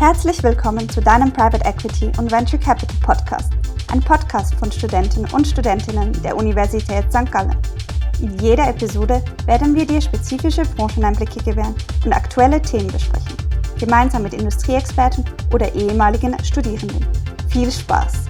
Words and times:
Herzlich 0.00 0.42
willkommen 0.42 0.88
zu 0.88 1.02
deinem 1.02 1.30
Private 1.30 1.62
Equity 1.62 2.06
und 2.16 2.32
Venture 2.32 2.58
Capital 2.58 2.96
Podcast, 3.02 3.52
ein 3.92 4.00
Podcast 4.00 4.54
von 4.54 4.72
Studenten 4.72 5.26
und 5.34 5.46
Studentinnen 5.46 6.10
der 6.22 6.38
Universität 6.38 7.04
St. 7.12 7.30
Gallen. 7.30 7.54
In 8.22 8.38
jeder 8.38 8.66
Episode 8.66 9.22
werden 9.44 9.74
wir 9.74 9.84
dir 9.84 10.00
spezifische 10.00 10.62
Brancheneinblicke 10.74 11.44
gewähren 11.44 11.74
und 12.06 12.14
aktuelle 12.14 12.62
Themen 12.62 12.86
besprechen, 12.86 13.36
gemeinsam 13.78 14.22
mit 14.22 14.32
Industrieexperten 14.32 15.22
oder 15.52 15.70
ehemaligen 15.74 16.34
Studierenden. 16.42 17.04
Viel 17.50 17.70
Spaß! 17.70 18.29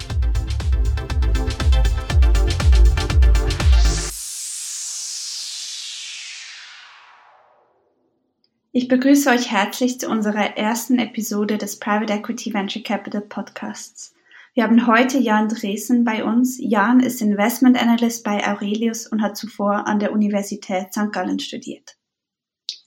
Ich 8.73 8.87
begrüße 8.87 9.29
euch 9.29 9.51
herzlich 9.51 9.99
zu 9.99 10.07
unserer 10.07 10.55
ersten 10.55 10.97
Episode 10.97 11.57
des 11.57 11.77
Private 11.77 12.13
Equity 12.13 12.53
Venture 12.53 12.81
Capital 12.81 13.19
Podcasts. 13.19 14.13
Wir 14.53 14.63
haben 14.63 14.87
heute 14.87 15.17
Jan 15.17 15.49
Dresen 15.49 16.05
bei 16.05 16.23
uns. 16.23 16.55
Jan 16.57 17.01
ist 17.01 17.21
Investment 17.21 17.77
Analyst 17.77 18.23
bei 18.23 18.47
Aurelius 18.47 19.07
und 19.07 19.21
hat 19.21 19.35
zuvor 19.35 19.87
an 19.87 19.99
der 19.99 20.13
Universität 20.13 20.93
St. 20.93 21.11
Gallen 21.11 21.39
studiert. 21.39 21.97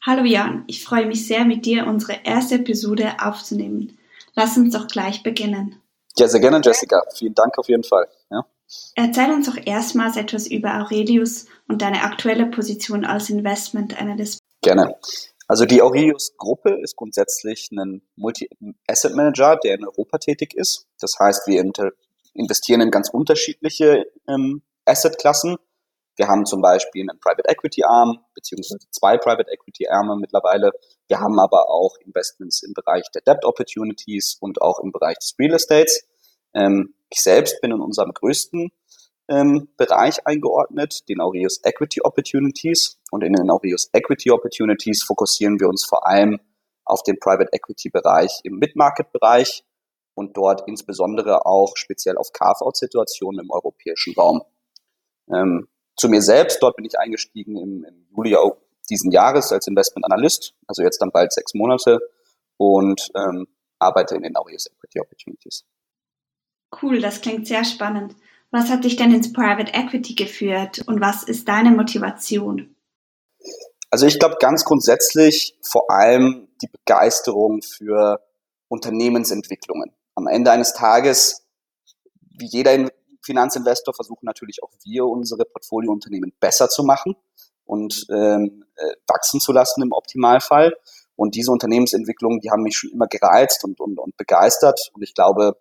Hallo 0.00 0.24
Jan, 0.24 0.64
ich 0.68 0.82
freue 0.82 1.04
mich 1.04 1.26
sehr, 1.26 1.44
mit 1.44 1.66
dir 1.66 1.86
unsere 1.86 2.14
erste 2.24 2.54
Episode 2.54 3.16
aufzunehmen. 3.20 3.98
Lass 4.34 4.56
uns 4.56 4.72
doch 4.72 4.88
gleich 4.88 5.22
beginnen. 5.22 5.82
Ja, 6.16 6.28
sehr 6.28 6.40
gerne, 6.40 6.62
Jessica. 6.64 7.02
Vielen 7.14 7.34
Dank 7.34 7.58
auf 7.58 7.68
jeden 7.68 7.84
Fall. 7.84 8.08
Ja. 8.30 8.46
Erzähl 8.94 9.30
uns 9.34 9.50
doch 9.50 9.58
erstmals 9.62 10.16
etwas 10.16 10.46
über 10.46 10.80
Aurelius 10.80 11.44
und 11.68 11.82
deine 11.82 12.04
aktuelle 12.04 12.46
Position 12.46 13.04
als 13.04 13.28
Investment 13.28 14.00
Analyst. 14.00 14.38
Gerne. 14.62 14.96
Also 15.46 15.66
die 15.66 15.82
Aurelius-Gruppe 15.82 16.78
ist 16.82 16.96
grundsätzlich 16.96 17.70
ein 17.72 18.02
Multi-Asset-Manager, 18.16 19.56
der 19.56 19.74
in 19.74 19.84
Europa 19.86 20.18
tätig 20.18 20.54
ist. 20.54 20.86
Das 21.00 21.16
heißt, 21.18 21.46
wir 21.46 21.62
investieren 22.32 22.80
in 22.80 22.90
ganz 22.90 23.10
unterschiedliche 23.10 24.06
ähm, 24.28 24.62
Asset-Klassen. 24.86 25.56
Wir 26.16 26.28
haben 26.28 26.46
zum 26.46 26.62
Beispiel 26.62 27.02
einen 27.02 27.18
Private 27.20 27.48
Equity 27.48 27.82
Arm, 27.84 28.24
beziehungsweise 28.34 28.86
zwei 28.90 29.18
Private 29.18 29.50
Equity 29.50 29.88
Arme 29.88 30.16
mittlerweile. 30.16 30.70
Wir 31.08 31.20
haben 31.20 31.38
aber 31.40 31.68
auch 31.68 31.96
Investments 32.04 32.62
im 32.62 32.72
Bereich 32.72 33.04
der 33.14 33.22
Debt 33.22 33.44
Opportunities 33.44 34.36
und 34.40 34.62
auch 34.62 34.78
im 34.78 34.92
Bereich 34.92 35.16
des 35.18 35.34
Real 35.38 35.54
Estates. 35.54 36.04
Ähm, 36.54 36.94
ich 37.10 37.20
selbst 37.20 37.60
bin 37.60 37.72
in 37.72 37.80
unserem 37.80 38.12
größten 38.12 38.70
ähm, 39.28 39.68
Bereich 39.76 40.26
eingeordnet, 40.26 41.08
den 41.08 41.20
Aureus 41.20 41.60
Equity 41.64 42.00
Opportunities. 42.02 42.98
Und 43.10 43.24
in 43.24 43.32
den 43.32 43.50
Aureus 43.50 43.88
Equity 43.92 44.30
Opportunities 44.30 45.02
fokussieren 45.02 45.58
wir 45.60 45.68
uns 45.68 45.84
vor 45.84 46.06
allem 46.06 46.40
auf 46.84 47.02
den 47.02 47.18
Private 47.18 47.50
Equity 47.52 47.90
Bereich 47.90 48.40
im 48.44 48.58
Mid-Market-Bereich 48.58 49.64
und 50.14 50.36
dort 50.36 50.68
insbesondere 50.68 51.46
auch 51.46 51.76
speziell 51.76 52.16
auf 52.16 52.32
Carve-out-Situationen 52.32 53.44
im 53.44 53.50
europäischen 53.50 54.14
Raum. 54.14 54.42
Ähm, 55.32 55.68
zu 55.96 56.08
mir 56.08 56.22
selbst, 56.22 56.62
dort 56.62 56.76
bin 56.76 56.84
ich 56.84 56.98
eingestiegen 56.98 57.56
im, 57.56 57.84
im 57.84 58.06
Juli 58.14 58.36
diesen 58.90 59.10
Jahres 59.10 59.50
als 59.52 59.66
Investment 59.66 60.04
Analyst, 60.04 60.54
also 60.66 60.82
jetzt 60.82 61.00
dann 61.00 61.10
bald 61.10 61.32
sechs 61.32 61.54
Monate 61.54 62.00
und 62.58 63.10
ähm, 63.16 63.46
arbeite 63.78 64.14
in 64.16 64.22
den 64.22 64.36
Aureus 64.36 64.66
Equity 64.66 65.00
Opportunities. 65.00 65.64
Cool, 66.82 67.00
das 67.00 67.20
klingt 67.20 67.46
sehr 67.46 67.64
spannend. 67.64 68.14
Was 68.54 68.70
hat 68.70 68.84
dich 68.84 68.94
denn 68.94 69.12
ins 69.12 69.32
Private 69.32 69.72
Equity 69.74 70.14
geführt 70.14 70.80
und 70.86 71.00
was 71.00 71.24
ist 71.24 71.48
deine 71.48 71.72
Motivation? 71.72 72.76
Also 73.90 74.06
ich 74.06 74.20
glaube 74.20 74.36
ganz 74.38 74.64
grundsätzlich 74.64 75.58
vor 75.60 75.90
allem 75.90 76.46
die 76.62 76.68
Begeisterung 76.68 77.62
für 77.62 78.20
Unternehmensentwicklungen. 78.68 79.90
Am 80.14 80.28
Ende 80.28 80.52
eines 80.52 80.72
Tages, 80.72 81.48
wie 82.30 82.46
jeder 82.46 82.88
Finanzinvestor, 83.22 83.92
versuchen 83.92 84.24
natürlich 84.24 84.62
auch 84.62 84.70
wir, 84.84 85.04
unsere 85.04 85.46
Portfoliounternehmen 85.46 86.32
besser 86.38 86.68
zu 86.68 86.84
machen 86.84 87.16
und 87.64 88.06
ähm, 88.08 88.64
äh, 88.76 88.94
wachsen 89.08 89.40
zu 89.40 89.50
lassen 89.50 89.82
im 89.82 89.90
Optimalfall. 89.90 90.76
Und 91.16 91.34
diese 91.34 91.50
Unternehmensentwicklungen, 91.50 92.38
die 92.38 92.52
haben 92.52 92.62
mich 92.62 92.76
schon 92.76 92.90
immer 92.90 93.08
gereizt 93.08 93.64
und, 93.64 93.80
und, 93.80 93.98
und 93.98 94.16
begeistert. 94.16 94.92
Und 94.94 95.02
ich 95.02 95.12
glaube, 95.12 95.56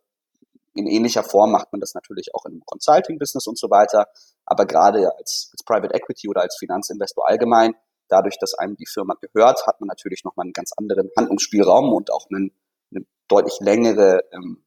in 0.73 0.87
ähnlicher 0.87 1.23
Form 1.23 1.51
macht 1.51 1.71
man 1.71 1.79
das 1.79 1.93
natürlich 1.93 2.33
auch 2.33 2.45
im 2.45 2.63
Consulting-Business 2.65 3.47
und 3.47 3.57
so 3.57 3.69
weiter. 3.69 4.07
Aber 4.45 4.65
gerade 4.65 5.11
als, 5.17 5.49
als 5.51 5.63
Private 5.65 5.93
Equity 5.93 6.27
oder 6.29 6.41
als 6.41 6.57
Finanzinvestor 6.57 7.27
allgemein, 7.27 7.75
dadurch, 8.07 8.37
dass 8.39 8.53
einem 8.55 8.75
die 8.75 8.85
Firma 8.85 9.15
gehört, 9.21 9.65
hat 9.67 9.79
man 9.79 9.87
natürlich 9.87 10.23
nochmal 10.23 10.45
einen 10.45 10.53
ganz 10.53 10.71
anderen 10.75 11.09
Handlungsspielraum 11.17 11.93
und 11.93 12.11
auch 12.11 12.27
einen, 12.29 12.51
eine 12.91 13.05
deutlich 13.27 13.59
längere, 13.59 14.21
ähm, 14.31 14.63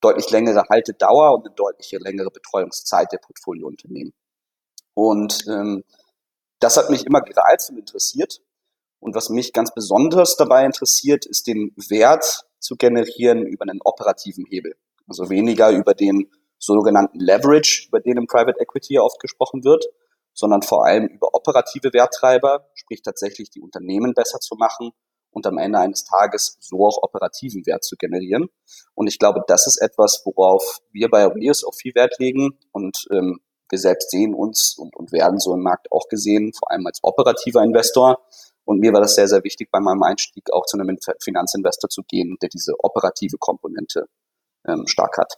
deutlich 0.00 0.30
längere 0.30 0.64
Haltedauer 0.68 1.34
und 1.34 1.46
eine 1.46 1.54
deutlich 1.54 1.92
längere 1.92 2.30
Betreuungszeit 2.30 3.12
der 3.12 3.18
Portfoliounternehmen. 3.18 4.12
Und 4.94 5.46
ähm, 5.48 5.84
das 6.60 6.76
hat 6.76 6.90
mich 6.90 7.06
immer 7.06 7.20
gereizt 7.20 7.70
und 7.70 7.78
interessiert. 7.78 8.40
Und 9.00 9.14
was 9.14 9.30
mich 9.30 9.52
ganz 9.52 9.74
besonders 9.74 10.36
dabei 10.36 10.64
interessiert, 10.64 11.26
ist 11.26 11.46
den 11.46 11.74
Wert 11.88 12.46
zu 12.60 12.76
generieren 12.76 13.44
über 13.46 13.62
einen 13.62 13.80
operativen 13.82 14.46
Hebel. 14.46 14.76
Also 15.06 15.30
weniger 15.30 15.70
über 15.70 15.94
den 15.94 16.30
sogenannten 16.58 17.18
Leverage, 17.18 17.86
über 17.88 18.00
den 18.00 18.16
im 18.16 18.26
Private 18.26 18.60
Equity 18.60 18.98
oft 18.98 19.18
gesprochen 19.20 19.64
wird, 19.64 19.84
sondern 20.32 20.62
vor 20.62 20.86
allem 20.86 21.08
über 21.08 21.34
operative 21.34 21.92
Werttreiber, 21.92 22.68
sprich 22.74 23.02
tatsächlich 23.02 23.50
die 23.50 23.60
Unternehmen 23.60 24.14
besser 24.14 24.38
zu 24.38 24.54
machen 24.56 24.92
und 25.30 25.46
am 25.46 25.58
Ende 25.58 25.78
eines 25.78 26.04
Tages 26.04 26.56
so 26.60 26.86
auch 26.86 27.02
operativen 27.02 27.66
Wert 27.66 27.84
zu 27.84 27.96
generieren. 27.96 28.48
Und 28.94 29.08
ich 29.08 29.18
glaube, 29.18 29.42
das 29.46 29.66
ist 29.66 29.80
etwas, 29.80 30.22
worauf 30.24 30.80
wir 30.92 31.08
bei 31.10 31.26
Aurelius 31.26 31.64
auch 31.64 31.74
viel 31.74 31.94
Wert 31.94 32.18
legen 32.18 32.58
und 32.70 33.06
ähm, 33.10 33.40
wir 33.70 33.78
selbst 33.78 34.10
sehen 34.10 34.34
uns 34.34 34.76
und, 34.76 34.94
und 34.94 35.12
werden 35.12 35.38
so 35.38 35.54
im 35.54 35.62
Markt 35.62 35.90
auch 35.90 36.06
gesehen, 36.08 36.52
vor 36.52 36.70
allem 36.70 36.86
als 36.86 37.00
operativer 37.02 37.62
Investor. 37.62 38.18
Und 38.64 38.78
mir 38.78 38.92
war 38.92 39.00
das 39.00 39.14
sehr, 39.14 39.26
sehr 39.26 39.42
wichtig, 39.44 39.70
bei 39.72 39.80
meinem 39.80 40.02
Einstieg 40.02 40.52
auch 40.52 40.66
zu 40.66 40.78
einem 40.78 40.98
Finanzinvestor 41.20 41.88
zu 41.88 42.02
gehen, 42.02 42.36
der 42.42 42.50
diese 42.50 42.74
operative 42.78 43.38
Komponente 43.38 44.06
ähm, 44.66 44.86
stark 44.86 45.16
hat. 45.18 45.34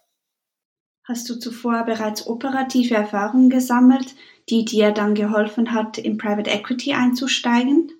Hast 1.06 1.28
du 1.28 1.38
zuvor 1.38 1.84
bereits 1.84 2.26
operative 2.26 2.94
Erfahrungen 2.94 3.50
gesammelt, 3.50 4.14
die 4.48 4.64
dir 4.64 4.90
dann 4.92 5.14
geholfen 5.14 5.72
hat, 5.72 5.98
in 5.98 6.16
Private 6.16 6.50
Equity 6.50 6.94
einzusteigen? 6.94 7.92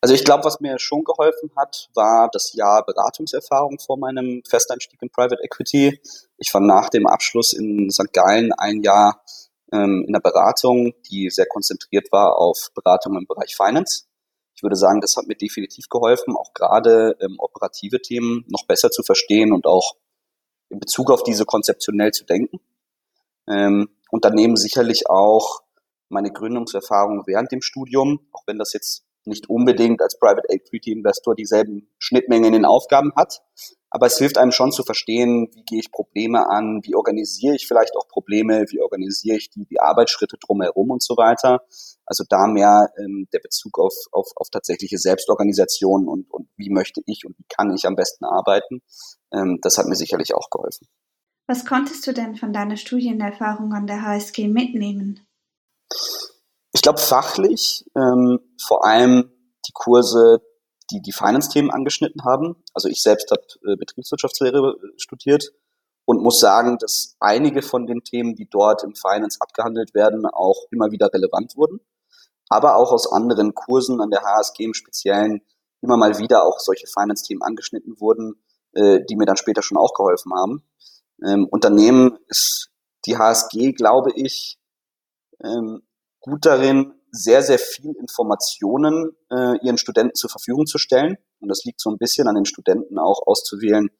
Also 0.00 0.14
ich 0.14 0.24
glaube, 0.24 0.44
was 0.44 0.60
mir 0.60 0.78
schon 0.78 1.04
geholfen 1.04 1.50
hat, 1.56 1.88
war 1.94 2.28
das 2.32 2.52
Jahr 2.52 2.84
Beratungserfahrung 2.84 3.78
vor 3.78 3.98
meinem 3.98 4.42
Festeinstieg 4.48 5.00
in 5.00 5.10
Private 5.10 5.42
Equity. 5.42 6.00
Ich 6.38 6.52
war 6.52 6.60
nach 6.60 6.88
dem 6.90 7.06
Abschluss 7.06 7.52
in 7.52 7.90
St. 7.90 8.12
Gallen 8.12 8.52
ein 8.52 8.82
Jahr 8.82 9.22
ähm, 9.72 10.04
in 10.06 10.12
der 10.12 10.20
Beratung, 10.20 10.92
die 11.10 11.30
sehr 11.30 11.46
konzentriert 11.46 12.12
war 12.12 12.36
auf 12.36 12.70
Beratung 12.74 13.16
im 13.16 13.26
Bereich 13.26 13.56
Finance. 13.56 14.04
Ich 14.56 14.62
würde 14.62 14.76
sagen, 14.76 15.02
das 15.02 15.16
hat 15.16 15.26
mir 15.26 15.36
definitiv 15.36 15.88
geholfen, 15.90 16.34
auch 16.34 16.54
gerade 16.54 17.16
ähm, 17.20 17.36
operative 17.38 18.00
Themen 18.00 18.44
noch 18.48 18.66
besser 18.66 18.90
zu 18.90 19.02
verstehen 19.02 19.52
und 19.52 19.66
auch 19.66 19.96
in 20.70 20.80
Bezug 20.80 21.10
auf 21.10 21.22
diese 21.22 21.44
konzeptionell 21.44 22.12
zu 22.12 22.24
denken. 22.24 22.58
Ähm, 23.48 23.88
und 24.10 24.24
daneben 24.24 24.56
sicherlich 24.56 25.10
auch 25.10 25.62
meine 26.08 26.32
Gründungserfahrung 26.32 27.24
während 27.26 27.52
dem 27.52 27.60
Studium, 27.60 28.20
auch 28.32 28.44
wenn 28.46 28.58
das 28.58 28.72
jetzt 28.72 29.04
nicht 29.26 29.50
unbedingt 29.50 30.00
als 30.00 30.18
Private 30.18 30.48
Equity 30.48 30.92
Investor 30.92 31.34
dieselben 31.34 31.88
Schnittmengen 31.98 32.46
in 32.46 32.52
den 32.52 32.64
Aufgaben 32.64 33.12
hat. 33.16 33.42
Aber 33.96 34.08
es 34.08 34.18
hilft 34.18 34.36
einem 34.36 34.52
schon 34.52 34.72
zu 34.72 34.82
verstehen, 34.82 35.48
wie 35.54 35.62
gehe 35.62 35.80
ich 35.80 35.90
Probleme 35.90 36.50
an, 36.50 36.80
wie 36.82 36.94
organisiere 36.94 37.54
ich 37.54 37.66
vielleicht 37.66 37.96
auch 37.96 38.06
Probleme, 38.08 38.66
wie 38.68 38.82
organisiere 38.82 39.38
ich 39.38 39.48
die, 39.48 39.64
die 39.64 39.80
Arbeitsschritte 39.80 40.36
drumherum 40.38 40.90
und 40.90 41.02
so 41.02 41.16
weiter. 41.16 41.62
Also 42.04 42.22
da 42.28 42.46
mehr 42.46 42.90
ähm, 42.98 43.26
der 43.32 43.38
Bezug 43.38 43.78
auf, 43.78 43.94
auf, 44.12 44.26
auf 44.36 44.50
tatsächliche 44.50 44.98
Selbstorganisation 44.98 46.08
und, 46.08 46.30
und 46.30 46.46
wie 46.58 46.68
möchte 46.68 47.00
ich 47.06 47.24
und 47.24 47.38
wie 47.38 47.46
kann 47.48 47.72
ich 47.74 47.86
am 47.86 47.94
besten 47.94 48.26
arbeiten. 48.26 48.82
Ähm, 49.32 49.60
das 49.62 49.78
hat 49.78 49.86
mir 49.86 49.96
sicherlich 49.96 50.34
auch 50.34 50.50
geholfen. 50.50 50.86
Was 51.46 51.64
konntest 51.64 52.06
du 52.06 52.12
denn 52.12 52.36
von 52.36 52.52
deiner 52.52 52.76
Studienerfahrung 52.76 53.72
an 53.72 53.86
der 53.86 54.02
HSG 54.02 54.46
mitnehmen? 54.48 55.26
Ich 56.74 56.82
glaube 56.82 56.98
fachlich 56.98 57.86
ähm, 57.96 58.40
vor 58.62 58.84
allem 58.84 59.30
die 59.66 59.72
Kurse 59.72 60.42
die 60.90 61.00
die 61.00 61.12
Finance-Themen 61.12 61.70
angeschnitten 61.70 62.24
haben. 62.24 62.56
Also 62.74 62.88
ich 62.88 63.02
selbst 63.02 63.30
habe 63.30 63.42
äh, 63.72 63.76
Betriebswirtschaftslehre 63.76 64.76
äh, 64.76 64.98
studiert 64.98 65.52
und 66.04 66.22
muss 66.22 66.38
sagen, 66.38 66.78
dass 66.78 67.16
einige 67.18 67.62
von 67.62 67.86
den 67.86 68.04
Themen, 68.04 68.36
die 68.36 68.48
dort 68.48 68.84
im 68.84 68.94
Finance 68.94 69.38
abgehandelt 69.40 69.94
werden, 69.94 70.24
auch 70.26 70.66
immer 70.70 70.90
wieder 70.90 71.12
relevant 71.12 71.56
wurden. 71.56 71.80
Aber 72.48 72.76
auch 72.76 72.92
aus 72.92 73.10
anderen 73.10 73.54
Kursen 73.54 74.00
an 74.00 74.10
der 74.10 74.22
HSG 74.22 74.64
im 74.64 74.74
Speziellen 74.74 75.42
immer 75.82 75.96
mal 75.96 76.18
wieder 76.18 76.44
auch 76.44 76.60
solche 76.60 76.86
Finance-Themen 76.86 77.42
angeschnitten 77.42 78.00
wurden, 78.00 78.42
äh, 78.72 79.00
die 79.04 79.16
mir 79.16 79.26
dann 79.26 79.36
später 79.36 79.62
schon 79.62 79.78
auch 79.78 79.94
geholfen 79.94 80.32
haben. 80.34 80.62
Ähm, 81.24 81.46
Unternehmen 81.46 82.18
ist 82.28 82.70
die 83.06 83.16
HSG, 83.16 83.72
glaube 83.72 84.12
ich, 84.14 84.58
ähm, 85.42 85.82
gut 86.20 86.46
darin, 86.46 86.94
sehr, 87.16 87.42
sehr 87.42 87.58
viel 87.58 87.92
Informationen 87.96 89.16
äh, 89.30 89.58
ihren 89.62 89.78
Studenten 89.78 90.14
zur 90.14 90.30
Verfügung 90.30 90.66
zu 90.66 90.78
stellen. 90.78 91.16
Und 91.40 91.48
das 91.48 91.64
liegt 91.64 91.80
so 91.80 91.90
ein 91.90 91.98
bisschen 91.98 92.28
an 92.28 92.34
den 92.34 92.44
Studenten 92.44 92.98
auch 92.98 93.26
auszuwählen, 93.26 93.90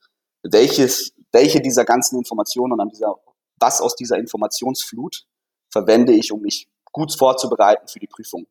welches, 0.42 1.12
welche 1.32 1.60
dieser 1.60 1.84
ganzen 1.84 2.18
Informationen 2.18 2.72
und 2.72 2.80
an 2.80 2.88
dieser, 2.88 3.14
was 3.58 3.80
aus 3.80 3.96
dieser 3.96 4.18
Informationsflut 4.18 5.26
verwende 5.70 6.12
ich, 6.12 6.32
um 6.32 6.40
mich 6.40 6.68
gut 6.92 7.16
vorzubereiten 7.16 7.88
für 7.88 7.98
die 7.98 8.06
Prüfung. 8.06 8.46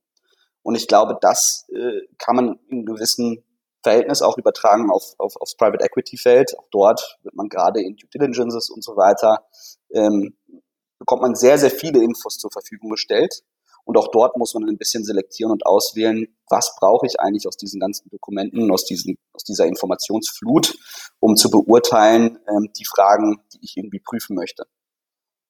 Und 0.61 0.75
ich 0.75 0.87
glaube, 0.87 1.17
das 1.21 1.65
äh, 1.69 2.01
kann 2.17 2.35
man 2.35 2.59
in 2.69 2.85
gewissen 2.85 3.43
Verhältnis 3.83 4.23
auch 4.23 4.37
übertragen 4.37 4.89
auf, 4.89 5.13
auf, 5.19 5.35
aufs 5.39 5.55
Private 5.55 5.83
Equity 5.83 6.17
Feld. 6.17 6.57
Auch 6.57 6.67
dort 6.71 7.19
wird 7.21 7.35
man 7.35 7.49
gerade 7.49 7.81
in 7.81 7.95
Due 7.95 8.09
Diligences 8.09 8.69
und 8.71 8.83
so 8.83 8.97
weiter, 8.97 9.45
ähm, 9.93 10.35
bekommt 10.97 11.21
man 11.21 11.35
sehr, 11.35 11.59
sehr 11.59 11.69
viele 11.69 12.03
Infos 12.03 12.37
zur 12.37 12.51
Verfügung 12.51 12.89
gestellt. 12.89 13.43
Und 13.85 13.97
auch 13.97 14.09
dort 14.11 14.35
muss 14.35 14.53
man 14.55 14.67
ein 14.67 14.77
bisschen 14.77 15.05
selektieren 15.05 15.51
und 15.51 15.65
auswählen, 15.65 16.27
was 16.49 16.75
brauche 16.79 17.05
ich 17.05 17.19
eigentlich 17.19 17.47
aus 17.47 17.55
diesen 17.55 17.79
ganzen 17.79 18.09
Dokumenten, 18.09 18.71
aus, 18.71 18.85
diesen, 18.85 19.17
aus 19.31 19.43
dieser 19.43 19.67
Informationsflut, 19.67 20.75
um 21.19 21.35
zu 21.35 21.51
beurteilen, 21.51 22.39
ähm, 22.49 22.71
die 22.77 22.85
Fragen, 22.85 23.41
die 23.53 23.59
ich 23.61 23.77
irgendwie 23.77 23.99
prüfen 23.99 24.35
möchte. 24.35 24.65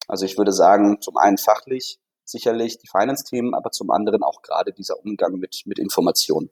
Also 0.07 0.25
ich 0.25 0.37
würde 0.37 0.51
sagen, 0.51 1.01
zum 1.01 1.17
einen 1.17 1.37
fachlich 1.37 1.99
sicherlich 2.25 2.77
die 2.77 2.87
Finance-Themen, 2.87 3.53
aber 3.53 3.71
zum 3.71 3.89
anderen 3.91 4.21
auch 4.21 4.41
gerade 4.41 4.73
dieser 4.73 4.99
Umgang 5.03 5.35
mit, 5.35 5.61
mit 5.65 5.79
Informationen. 5.79 6.49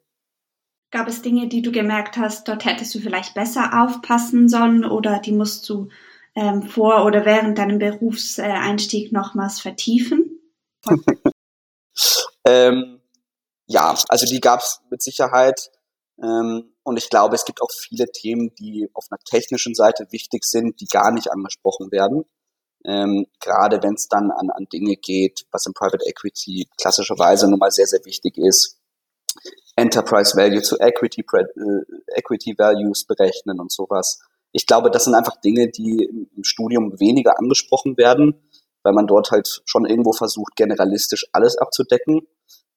Gab 0.90 1.08
es 1.08 1.22
Dinge, 1.22 1.48
die 1.48 1.60
du 1.60 1.72
gemerkt 1.72 2.16
hast, 2.16 2.48
dort 2.48 2.64
hättest 2.64 2.94
du 2.94 3.00
vielleicht 3.00 3.34
besser 3.34 3.82
aufpassen 3.84 4.48
sollen 4.48 4.84
oder 4.84 5.18
die 5.18 5.32
musst 5.32 5.68
du 5.68 5.88
ähm, 6.36 6.62
vor 6.62 7.04
oder 7.04 7.24
während 7.24 7.58
deinem 7.58 7.78
Berufseinstieg 7.78 9.12
nochmals 9.12 9.60
vertiefen? 9.60 10.40
ähm, 12.44 13.00
ja, 13.66 13.94
also 14.08 14.26
die 14.26 14.40
gab 14.40 14.60
es 14.60 14.80
mit 14.90 15.02
Sicherheit. 15.02 15.70
Ähm, 16.22 16.74
und 16.82 16.98
ich 16.98 17.08
glaube, 17.08 17.34
es 17.34 17.44
gibt 17.44 17.62
auch 17.62 17.70
viele 17.70 18.06
Themen, 18.12 18.54
die 18.56 18.88
auf 18.92 19.06
einer 19.10 19.18
technischen 19.18 19.74
Seite 19.74 20.06
wichtig 20.10 20.44
sind, 20.44 20.80
die 20.80 20.86
gar 20.86 21.10
nicht 21.12 21.30
angesprochen 21.30 21.90
werden. 21.90 22.24
Ähm, 22.84 23.26
gerade 23.40 23.82
wenn 23.82 23.94
es 23.94 24.08
dann 24.08 24.30
an, 24.30 24.50
an 24.50 24.66
Dinge 24.70 24.96
geht, 24.96 25.46
was 25.50 25.64
im 25.64 25.72
Private 25.72 26.04
Equity 26.06 26.68
klassischerweise 26.76 27.48
nun 27.48 27.58
mal 27.58 27.70
sehr, 27.70 27.86
sehr 27.86 28.04
wichtig 28.04 28.36
ist. 28.36 28.78
Enterprise 29.76 30.36
Value 30.36 30.62
zu 30.62 30.78
Equity, 30.78 31.24
äh, 31.32 32.18
Equity 32.18 32.54
Values 32.58 33.04
berechnen 33.06 33.58
und 33.58 33.72
sowas. 33.72 34.20
Ich 34.52 34.66
glaube, 34.66 34.90
das 34.90 35.04
sind 35.04 35.14
einfach 35.14 35.40
Dinge, 35.40 35.68
die 35.68 36.04
im, 36.04 36.30
im 36.36 36.44
Studium 36.44 37.00
weniger 37.00 37.38
angesprochen 37.38 37.96
werden, 37.96 38.34
weil 38.84 38.92
man 38.92 39.06
dort 39.06 39.32
halt 39.32 39.62
schon 39.64 39.86
irgendwo 39.86 40.12
versucht, 40.12 40.54
generalistisch 40.54 41.26
alles 41.32 41.58
abzudecken. 41.58 42.28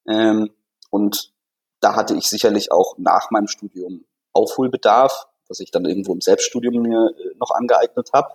Ähm, 0.07 0.49
und 0.89 1.33
da 1.81 1.95
hatte 1.95 2.15
ich 2.15 2.27
sicherlich 2.27 2.71
auch 2.71 2.97
nach 2.97 3.29
meinem 3.29 3.47
Studium 3.47 4.05
Aufholbedarf, 4.33 5.27
was 5.47 5.59
ich 5.59 5.69
dann 5.69 5.85
irgendwo 5.85 6.13
im 6.13 6.21
Selbststudium 6.21 6.81
mir 6.81 7.09
äh, 7.09 7.35
noch 7.37 7.51
angeeignet 7.51 8.09
habe. 8.13 8.33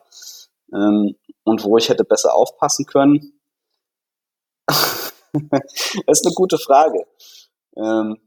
Ähm, 0.72 1.16
und 1.44 1.64
wo 1.64 1.76
ich 1.76 1.88
hätte 1.88 2.04
besser 2.04 2.34
aufpassen 2.34 2.86
können. 2.86 3.40
das 4.69 5.00
ist 5.32 6.26
eine 6.26 6.34
gute 6.34 6.58
Frage. 6.58 7.04
Ähm, 7.76 8.19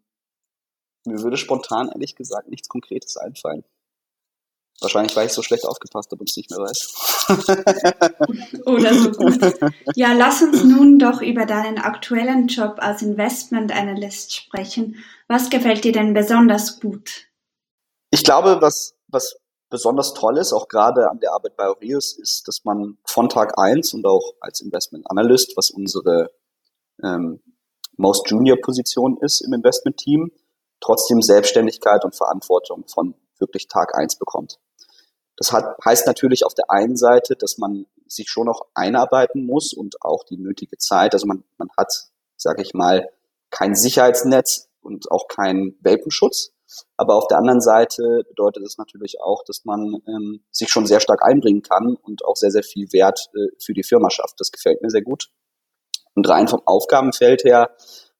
mir 1.06 1.22
würde 1.22 1.38
spontan 1.38 1.90
ehrlich 1.90 2.16
gesagt 2.16 2.50
nichts 2.50 2.68
Konkretes 2.68 3.16
einfallen. 3.16 3.64
Wahrscheinlich, 4.82 5.16
weil 5.16 5.28
ich 5.28 5.34
so 5.34 5.42
schlecht 5.42 5.66
aufgepasst 5.66 6.12
habe 6.12 6.20
und 6.20 6.30
es 6.30 6.36
nicht 6.36 6.50
mehr 6.50 6.60
weiß. 6.60 7.26
Oder 8.66 8.94
so 8.94 9.12
gut. 9.12 9.40
Ja, 9.96 10.12
lass 10.14 10.42
uns 10.42 10.64
nun 10.66 11.00
doch 11.00 11.22
über 11.22 11.46
deinen 11.46 11.78
aktuellen 11.78 12.48
Job 12.48 12.76
als 12.80 13.02
Investment 13.02 13.72
Analyst 13.74 14.36
sprechen. 14.36 14.98
Was 15.28 15.50
gefällt 15.50 15.86
dir 15.86 15.94
denn 15.94 16.14
besonders 16.14 16.82
gut? 16.82 17.28
Ich 18.12 18.24
glaube, 18.24 18.58
was, 18.60 18.96
was 19.08 19.38
besonders 19.70 20.14
toll 20.14 20.38
ist, 20.38 20.52
auch 20.52 20.68
gerade 20.68 21.10
an 21.10 21.20
der 21.20 21.34
Arbeit 21.34 21.56
bei 21.56 21.68
Aureus, 21.68 22.18
ist, 22.18 22.48
dass 22.48 22.66
man 22.66 22.98
von 23.06 23.30
Tag 23.30 23.58
eins 23.58 23.94
und 23.94 24.06
auch 24.06 24.34
als 24.42 24.60
Investment 24.62 25.10
Analyst, 25.10 25.56
was 25.56 25.72
unsere 25.72 26.32
ähm, 27.02 27.42
Most 27.98 28.30
Junior 28.30 28.58
Position 28.62 29.18
ist 29.22 29.42
im 29.42 29.54
Investment 29.54 29.98
Team, 29.98 30.32
trotzdem 30.82 31.22
Selbstständigkeit 31.22 32.04
und 32.04 32.16
Verantwortung 32.16 32.86
von 32.88 33.16
wirklich 33.40 33.68
Tag 33.68 33.96
eins 33.96 34.18
bekommt. 34.18 34.60
Das 35.38 35.52
hat, 35.52 35.78
heißt 35.84 36.08
natürlich 36.08 36.46
auf 36.46 36.54
der 36.54 36.72
einen 36.72 36.96
Seite, 36.96 37.36
dass 37.36 37.58
man 37.58 37.86
sich 38.08 38.30
schon 38.30 38.46
noch 38.46 38.68
einarbeiten 38.74 39.46
muss 39.46 39.74
und 39.74 40.02
auch 40.02 40.24
die 40.24 40.38
nötige 40.38 40.78
Zeit. 40.78 41.14
Also 41.14 41.28
man, 41.28 41.44
man 41.58 41.70
hat, 41.78 41.92
sage 42.38 42.62
ich 42.62 42.74
mal, 42.74 43.10
kein 43.50 43.76
Sicherheitsnetz 43.76 44.70
und 44.82 45.12
auch 45.12 45.28
keinen 45.28 45.78
Welpenschutz. 45.82 46.52
Aber 46.98 47.16
auf 47.16 47.28
der 47.28 47.38
anderen 47.38 47.62
Seite 47.62 48.24
bedeutet 48.28 48.64
es 48.66 48.78
natürlich 48.78 49.22
auch, 49.22 49.44
dass 49.46 49.66
man 49.66 50.02
ähm, 50.08 50.44
sich 50.52 50.70
schon 50.70 50.86
sehr 50.86 51.00
stark 51.00 51.24
einbringen 51.24 51.62
kann 51.62 51.96
und 51.96 52.26
auch 52.26 52.36
sehr, 52.36 52.52
sehr 52.52 52.64
viel 52.64 52.92
Wert 52.92 53.30
äh, 53.36 53.48
für 53.64 53.74
die 53.74 53.84
Firma 53.84 54.10
schafft. 54.10 54.40
Das 54.40 54.52
gefällt 54.52 54.82
mir 54.82 54.90
sehr 54.90 55.04
gut. 55.04 55.30
Und 56.16 56.28
rein 56.28 56.48
vom 56.48 56.62
Aufgabenfeld 56.66 57.44
her 57.44 57.76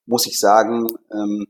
muss 0.06 0.28
ich 0.28 0.40
sagen, 0.40 0.88
ähm, 1.12 1.48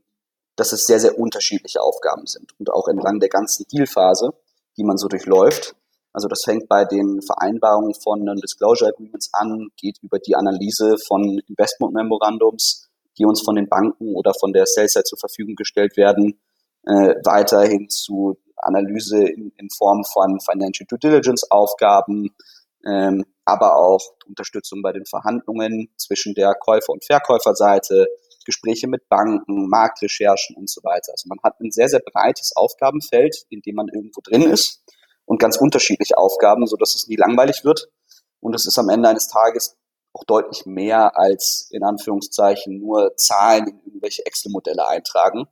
dass 0.55 0.71
es 0.71 0.85
sehr, 0.85 0.99
sehr 0.99 1.19
unterschiedliche 1.19 1.81
Aufgaben 1.81 2.27
sind 2.27 2.57
und 2.59 2.71
auch 2.71 2.87
entlang 2.87 3.19
der 3.19 3.29
ganzen 3.29 3.65
Dealphase 3.71 4.33
die 4.77 4.83
man 4.83 4.97
so 4.97 5.07
durchläuft. 5.07 5.75
Also 6.13 6.27
das 6.29 6.43
fängt 6.43 6.69
bei 6.69 6.85
den 6.85 7.21
Vereinbarungen 7.21 7.93
von 7.93 8.23
Non-Disclosure 8.23 8.89
Agreements 8.89 9.29
an, 9.33 9.67
geht 9.75 9.97
über 10.01 10.17
die 10.17 10.35
Analyse 10.35 10.97
von 10.97 11.39
Investment 11.47 11.93
Memorandums, 11.93 12.89
die 13.17 13.25
uns 13.25 13.41
von 13.41 13.55
den 13.55 13.67
Banken 13.67 14.15
oder 14.15 14.33
von 14.33 14.53
der 14.53 14.65
Sales-Side 14.65 15.03
zur 15.03 15.19
Verfügung 15.19 15.55
gestellt 15.55 15.97
werden, 15.97 16.39
äh, 16.83 17.15
weiterhin 17.25 17.89
zu 17.89 18.37
Analyse 18.57 19.27
in, 19.27 19.51
in, 19.57 19.69
Form 19.69 20.03
von 20.05 20.39
Financial 20.39 20.87
Due 20.87 20.99
Diligence 20.99 21.49
Aufgaben, 21.51 22.33
ähm, 22.85 23.25
aber 23.43 23.75
auch 23.77 24.01
Unterstützung 24.27 24.81
bei 24.81 24.91
den 24.91 25.05
Verhandlungen 25.05 25.89
zwischen 25.97 26.33
der 26.33 26.53
Käufer- 26.55 26.93
und 26.93 27.03
Verkäuferseite, 27.03 28.07
Gespräche 28.45 28.87
mit 28.87 29.09
Banken, 29.09 29.67
Marktrecherchen 29.67 30.55
und 30.55 30.69
so 30.69 30.81
weiter. 30.83 31.11
Also 31.11 31.27
man 31.27 31.39
hat 31.43 31.59
ein 31.59 31.71
sehr, 31.71 31.89
sehr 31.89 31.99
breites 31.99 32.53
Aufgabenfeld, 32.55 33.45
in 33.49 33.61
dem 33.61 33.75
man 33.75 33.87
irgendwo 33.87 34.21
drin 34.23 34.43
ist 34.43 34.81
und 35.25 35.39
ganz 35.39 35.57
unterschiedliche 35.57 36.17
Aufgaben, 36.17 36.65
so 36.67 36.77
dass 36.77 36.95
es 36.95 37.07
nie 37.07 37.15
langweilig 37.15 37.63
wird. 37.63 37.89
Und 38.39 38.55
es 38.55 38.65
ist 38.65 38.77
am 38.77 38.89
Ende 38.89 39.09
eines 39.09 39.27
Tages 39.27 39.75
auch 40.13 40.23
deutlich 40.23 40.65
mehr 40.65 41.17
als 41.17 41.67
in 41.71 41.83
Anführungszeichen 41.83 42.79
nur 42.79 43.15
Zahlen 43.17 43.67
in 43.67 43.81
irgendwelche 43.85 44.25
Excel-Modelle 44.25 44.87
eintragen. 44.87 45.47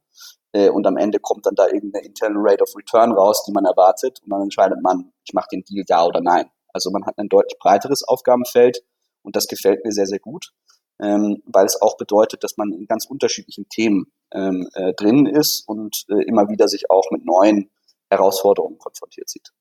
Äh, 0.53 0.69
und 0.69 0.87
am 0.87 0.95
Ende 0.95 1.19
kommt 1.19 1.45
dann 1.45 1.55
da 1.55 1.65
irgendeine 1.65 2.05
Internal 2.05 2.37
Rate 2.37 2.63
of 2.63 2.75
Return 2.77 3.11
raus, 3.11 3.43
die 3.45 3.51
man 3.51 3.65
erwartet. 3.65 4.21
Und 4.23 4.29
dann 4.29 4.41
entscheidet 4.41 4.81
man, 4.81 5.11
ich 5.25 5.33
mache 5.33 5.47
den 5.51 5.63
Deal 5.63 5.83
ja 5.87 6.05
oder 6.05 6.21
nein. 6.21 6.49
Also 6.71 6.91
man 6.91 7.05
hat 7.05 7.17
ein 7.17 7.27
deutlich 7.27 7.57
breiteres 7.59 8.03
Aufgabenfeld 8.03 8.83
und 9.21 9.35
das 9.35 9.47
gefällt 9.47 9.83
mir 9.83 9.91
sehr, 9.91 10.07
sehr 10.07 10.19
gut 10.19 10.53
ähm, 11.01 11.41
weil 11.45 11.65
es 11.65 11.81
auch 11.81 11.97
bedeutet, 11.97 12.43
dass 12.43 12.57
man 12.57 12.71
in 12.71 12.85
ganz 12.85 13.05
unterschiedlichen 13.05 13.67
Themen 13.69 14.11
ähm, 14.33 14.67
äh, 14.73 14.93
drin 14.93 15.25
ist 15.25 15.67
und 15.67 16.05
äh, 16.09 16.23
immer 16.23 16.49
wieder 16.49 16.67
sich 16.67 16.89
auch 16.89 17.11
mit 17.11 17.25
neuen 17.25 17.69
Herausforderungen 18.09 18.77
konfrontiert 18.77 19.29
sieht. 19.29 19.51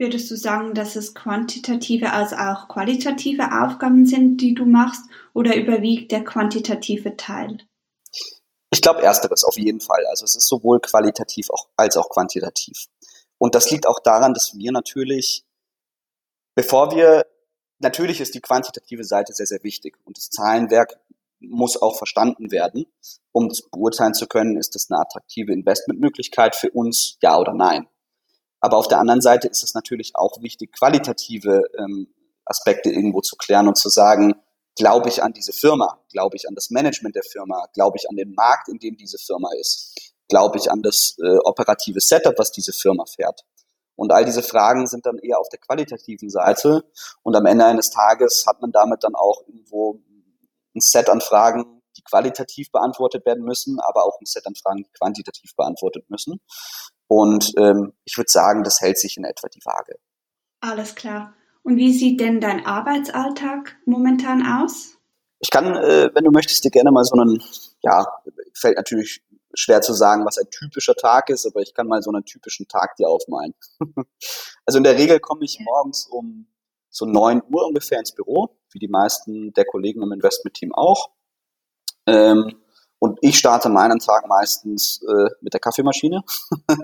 Würdest 0.00 0.30
du 0.30 0.36
sagen, 0.36 0.74
dass 0.74 0.94
es 0.94 1.12
quantitative 1.14 2.12
als 2.12 2.32
auch 2.32 2.68
qualitative 2.68 3.64
Aufgaben 3.64 4.06
sind, 4.06 4.40
die 4.40 4.54
du 4.54 4.64
machst, 4.64 5.02
oder 5.34 5.56
überwiegt 5.56 6.12
der 6.12 6.22
quantitative 6.22 7.16
Teil? 7.16 7.58
Ich 8.70 8.82
glaube 8.82 9.02
ersteres 9.02 9.44
auf 9.44 9.58
jeden 9.58 9.80
Fall. 9.80 10.06
Also 10.06 10.24
es 10.24 10.36
ist 10.36 10.46
sowohl 10.46 10.80
qualitativ 10.80 11.50
auch, 11.50 11.68
als 11.76 11.96
auch 11.96 12.10
quantitativ. 12.10 12.86
Und 13.38 13.54
das 13.54 13.70
liegt 13.70 13.86
auch 13.86 13.98
daran, 14.00 14.34
dass 14.34 14.56
wir 14.56 14.72
natürlich, 14.72 15.44
bevor 16.54 16.94
wir 16.94 17.26
natürlich 17.78 18.20
ist 18.20 18.34
die 18.34 18.40
quantitative 18.40 19.04
Seite 19.04 19.32
sehr, 19.32 19.46
sehr 19.46 19.62
wichtig 19.62 19.96
und 20.04 20.16
das 20.16 20.30
Zahlenwerk 20.30 20.98
muss 21.40 21.80
auch 21.80 21.96
verstanden 21.96 22.50
werden, 22.50 22.86
um 23.32 23.52
beurteilen 23.70 24.14
zu 24.14 24.26
können, 24.26 24.56
ist 24.56 24.74
das 24.74 24.90
eine 24.90 25.00
attraktive 25.00 25.52
Investmentmöglichkeit 25.52 26.56
für 26.56 26.70
uns, 26.70 27.16
ja 27.22 27.38
oder 27.38 27.54
nein. 27.54 27.86
Aber 28.60 28.76
auf 28.76 28.88
der 28.88 28.98
anderen 28.98 29.20
Seite 29.20 29.48
ist 29.48 29.62
es 29.62 29.74
natürlich 29.74 30.16
auch 30.16 30.42
wichtig, 30.42 30.72
qualitative 30.72 31.62
ähm, 31.78 32.12
Aspekte 32.44 32.90
irgendwo 32.90 33.20
zu 33.20 33.36
klären 33.36 33.68
und 33.68 33.76
zu 33.76 33.88
sagen, 33.88 34.34
glaube 34.74 35.08
ich 35.08 35.22
an 35.22 35.32
diese 35.32 35.52
Firma, 35.52 36.00
glaube 36.10 36.36
ich 36.36 36.48
an 36.48 36.54
das 36.54 36.70
Management 36.70 37.14
der 37.14 37.22
Firma, 37.22 37.66
glaube 37.74 37.98
ich 37.98 38.08
an 38.08 38.16
den 38.16 38.34
Markt, 38.34 38.68
in 38.68 38.78
dem 38.78 38.96
diese 38.96 39.18
Firma 39.18 39.50
ist, 39.60 40.14
glaube 40.28 40.58
ich 40.58 40.70
an 40.70 40.82
das 40.82 41.16
äh, 41.22 41.36
operative 41.44 42.00
Setup, 42.00 42.34
was 42.38 42.50
diese 42.50 42.72
Firma 42.72 43.04
fährt. 43.06 43.44
Und 43.98 44.12
all 44.12 44.24
diese 44.24 44.44
Fragen 44.44 44.86
sind 44.86 45.06
dann 45.06 45.18
eher 45.18 45.40
auf 45.40 45.48
der 45.48 45.58
qualitativen 45.58 46.30
Seite. 46.30 46.84
Und 47.24 47.34
am 47.34 47.46
Ende 47.46 47.64
eines 47.64 47.90
Tages 47.90 48.44
hat 48.46 48.62
man 48.62 48.70
damit 48.70 49.02
dann 49.02 49.16
auch 49.16 49.42
irgendwo 49.48 50.00
ein 50.72 50.80
Set 50.80 51.08
an 51.08 51.20
Fragen, 51.20 51.82
die 51.96 52.02
qualitativ 52.02 52.70
beantwortet 52.70 53.26
werden 53.26 53.44
müssen, 53.44 53.80
aber 53.80 54.04
auch 54.04 54.20
ein 54.20 54.24
Set 54.24 54.46
an 54.46 54.54
Fragen, 54.54 54.84
die 54.84 54.90
quantitativ 54.96 55.56
beantwortet 55.56 56.08
müssen. 56.10 56.40
Und 57.08 57.52
ähm, 57.58 57.92
ich 58.04 58.16
würde 58.16 58.30
sagen, 58.30 58.62
das 58.62 58.80
hält 58.80 59.00
sich 59.00 59.16
in 59.16 59.24
etwa 59.24 59.48
die 59.48 59.64
Waage. 59.64 59.98
Alles 60.60 60.94
klar. 60.94 61.34
Und 61.64 61.76
wie 61.76 61.92
sieht 61.92 62.20
denn 62.20 62.40
dein 62.40 62.66
Arbeitsalltag 62.66 63.78
momentan 63.84 64.46
aus? 64.46 64.96
Ich 65.40 65.50
kann, 65.50 65.74
äh, 65.74 66.10
wenn 66.14 66.22
du 66.22 66.30
möchtest, 66.30 66.64
dir 66.64 66.70
gerne 66.70 66.92
mal 66.92 67.02
so 67.02 67.16
einen, 67.16 67.42
ja, 67.82 68.06
fällt 68.54 68.76
natürlich 68.76 69.24
schwer 69.58 69.80
zu 69.80 69.92
sagen, 69.92 70.24
was 70.24 70.38
ein 70.38 70.48
typischer 70.50 70.94
Tag 70.94 71.30
ist, 71.30 71.44
aber 71.44 71.60
ich 71.60 71.74
kann 71.74 71.88
mal 71.88 72.00
so 72.00 72.10
einen 72.10 72.24
typischen 72.24 72.68
Tag 72.68 72.96
dir 72.96 73.08
aufmalen. 73.08 73.54
also 74.64 74.78
in 74.78 74.84
der 74.84 74.96
Regel 74.96 75.18
komme 75.18 75.44
ich 75.44 75.58
morgens 75.60 76.06
um 76.06 76.46
so 76.90 77.06
neun 77.06 77.42
Uhr 77.50 77.66
ungefähr 77.66 77.98
ins 77.98 78.14
Büro, 78.14 78.56
wie 78.70 78.78
die 78.78 78.88
meisten 78.88 79.52
der 79.54 79.64
Kollegen 79.64 80.02
im 80.02 80.12
Investment-Team 80.12 80.72
auch. 80.74 81.10
Ähm, 82.06 82.54
und 83.00 83.18
ich 83.20 83.38
starte 83.38 83.68
meinen 83.68 83.98
Tag 83.98 84.26
meistens 84.28 85.02
äh, 85.02 85.30
mit 85.40 85.54
der 85.54 85.60
Kaffeemaschine 85.60 86.22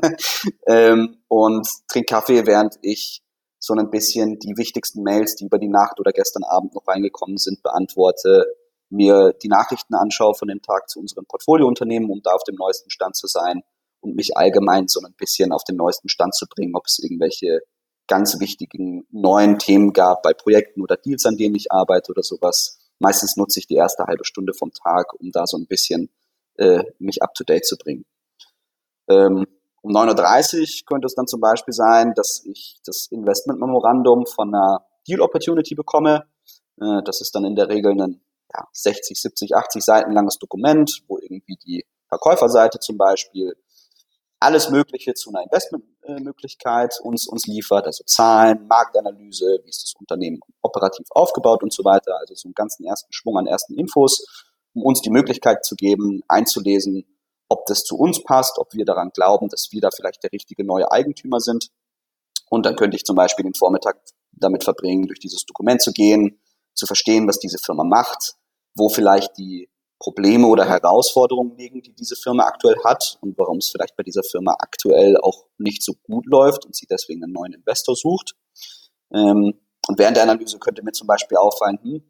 ähm, 0.66 1.16
und 1.28 1.66
trinke 1.88 2.14
Kaffee, 2.14 2.47
während 2.47 2.75
ich 2.83 3.23
so 3.59 3.75
ein 3.75 3.90
bisschen 3.90 4.38
die 4.40 4.57
wichtigsten 4.57 5.02
Mails, 5.02 5.37
die 5.37 5.47
über 5.47 5.59
die 5.59 5.69
Nacht 5.69 5.99
oder 5.99 6.12
gestern 6.12 6.43
Abend 6.45 6.75
noch 6.75 6.87
reingekommen 6.87 7.38
sind, 7.38 7.62
beantworte, 7.62 8.47
mir 8.94 9.32
die 9.42 9.48
Nachrichten 9.48 9.94
anschaue 9.94 10.34
von 10.34 10.48
dem 10.48 10.62
Tag 10.62 10.88
zu 10.88 11.00
unseren 11.00 11.26
Portfoliounternehmen, 11.26 12.10
um 12.10 12.22
da 12.22 12.32
auf 12.32 12.44
dem 12.44 12.56
neuesten 12.56 12.90
Stand 12.90 13.16
zu 13.16 13.26
sein 13.26 13.62
und 14.00 14.16
mich 14.16 14.36
allgemein 14.36 14.88
so 14.88 15.00
ein 15.00 15.14
bisschen 15.14 15.52
auf 15.52 15.64
den 15.64 15.76
neuesten 15.76 16.08
Stand 16.08 16.34
zu 16.34 16.46
bringen, 16.46 16.76
ob 16.76 16.86
es 16.86 16.98
irgendwelche 16.98 17.60
ganz 18.06 18.38
wichtigen 18.38 19.06
neuen 19.10 19.58
Themen 19.58 19.92
gab 19.92 20.22
bei 20.22 20.34
Projekten 20.34 20.82
oder 20.82 20.96
Deals, 20.96 21.24
an 21.26 21.36
denen 21.36 21.54
ich 21.54 21.72
arbeite 21.72 22.12
oder 22.12 22.22
sowas. 22.22 22.78
Meistens 22.98 23.36
nutze 23.36 23.60
ich 23.60 23.66
die 23.66 23.74
erste 23.74 24.04
halbe 24.04 24.24
Stunde 24.24 24.52
vom 24.54 24.72
Tag, 24.72 25.14
um 25.18 25.30
da 25.32 25.46
so 25.46 25.56
ein 25.56 25.66
bisschen 25.66 26.10
äh, 26.56 26.84
mich 26.98 27.22
up 27.22 27.34
to 27.34 27.44
date 27.44 27.64
zu 27.64 27.76
bringen. 27.76 28.04
Ähm, 29.08 29.46
um 29.82 29.92
9.30 29.92 30.60
Uhr 30.60 30.86
könnte 30.86 31.06
es 31.06 31.14
dann 31.14 31.26
zum 31.26 31.40
Beispiel 31.40 31.74
sein, 31.74 32.14
dass 32.14 32.44
ich 32.44 32.80
das 32.84 33.06
Investment 33.10 33.60
Memorandum 33.60 34.26
von 34.26 34.54
einer 34.54 34.86
Deal 35.06 35.20
Opportunity 35.20 35.74
bekomme. 35.74 36.24
Äh, 36.80 37.02
das 37.04 37.20
ist 37.20 37.34
dann 37.34 37.44
in 37.44 37.56
der 37.56 37.68
Regel 37.68 38.00
ein 38.00 38.20
ja, 38.56 38.68
60, 38.73 39.20
70, 39.20 39.56
80 39.56 39.84
Seiten 39.84 40.12
langes 40.12 40.38
Dokument, 40.38 41.02
wo 41.08 41.18
irgendwie 41.18 41.56
die 41.56 41.84
Verkäuferseite 42.08 42.78
zum 42.78 42.96
Beispiel 42.96 43.56
alles 44.40 44.68
Mögliche 44.68 45.14
zu 45.14 45.30
einer 45.30 45.42
Investmentmöglichkeit 45.42 47.00
uns, 47.02 47.26
uns 47.26 47.46
liefert, 47.46 47.87
also 47.87 48.04
Zahlen, 48.04 48.66
Marktanalyse, 48.66 49.61
wie 49.64 49.70
ist 49.70 49.82
das 49.82 49.94
Unternehmen 49.99 50.40
operativ 50.61 51.06
aufgebaut 51.11 51.62
und 51.62 51.73
so 51.73 51.84
weiter, 51.84 52.18
also 52.20 52.34
so 52.34 52.49
einen 52.49 52.54
ganzen 52.54 52.84
ersten 52.84 53.12
Schwung 53.12 53.38
an 53.38 53.46
ersten 53.46 53.75
Infos, 53.75 54.44
um 54.75 54.82
uns 54.82 55.00
die 55.00 55.11
Möglichkeit 55.11 55.64
zu 55.64 55.76
geben, 55.76 56.23
einzulesen, 56.28 57.06
ob 57.49 57.64
das 57.66 57.84
zu 57.84 57.96
uns 57.96 58.23
passt, 58.23 58.58
ob 58.58 58.75
wir 58.75 58.84
daran 58.84 59.11
glauben, 59.14 59.49
dass 59.49 59.68
wir 59.70 59.80
da 59.80 59.90
vielleicht 59.90 60.23
der 60.23 60.32
richtige 60.32 60.64
neue 60.64 60.90
Eigentümer 60.90 61.40
sind. 61.40 61.68
Und 62.50 62.66
dann 62.66 62.76
könnte 62.76 62.96
ich 62.96 63.04
zum 63.04 63.16
Beispiel 63.16 63.44
den 63.44 63.54
Vormittag 63.54 63.99
damit 64.32 64.64
verbringen, 64.64 65.06
durch 65.06 65.20
dieses 65.20 65.46
Dokument 65.46 65.80
zu 65.80 65.92
gehen, 65.92 66.40
zu 66.75 66.87
verstehen, 66.87 67.26
was 67.28 67.38
diese 67.38 67.58
Firma 67.58 67.84
macht, 67.84 68.34
wo 68.76 68.88
vielleicht 68.88 69.37
die 69.38 69.69
Probleme 69.99 70.47
oder 70.49 70.66
Herausforderungen 70.66 71.57
liegen, 71.57 71.81
die 71.81 71.95
diese 71.95 72.16
Firma 72.16 72.45
aktuell 72.45 72.76
hat 72.85 73.16
und 73.21 73.38
warum 73.38 73.59
es 73.59 73.71
vielleicht 73.71 73.97
bei 73.97 74.02
dieser 74.02 74.23
Firma 74.23 74.54
aktuell 74.59 75.16
auch 75.16 75.47
nicht 75.57 75.83
so 75.83 75.95
gut 76.02 76.26
läuft 76.26 76.66
und 76.66 76.76
sie 76.76 76.87
deswegen 76.87 77.23
einen 77.23 77.33
neuen 77.33 77.52
Investor 77.52 77.95
sucht. 77.97 78.35
Ähm, 79.14 79.54
und 79.87 79.99
während 79.99 80.16
der 80.16 80.25
Analyse 80.25 80.59
könnte 80.59 80.83
mir 80.83 80.93
zum 80.93 81.07
Beispiel 81.07 81.38
auffallen, 81.38 81.78
hm, 81.83 82.02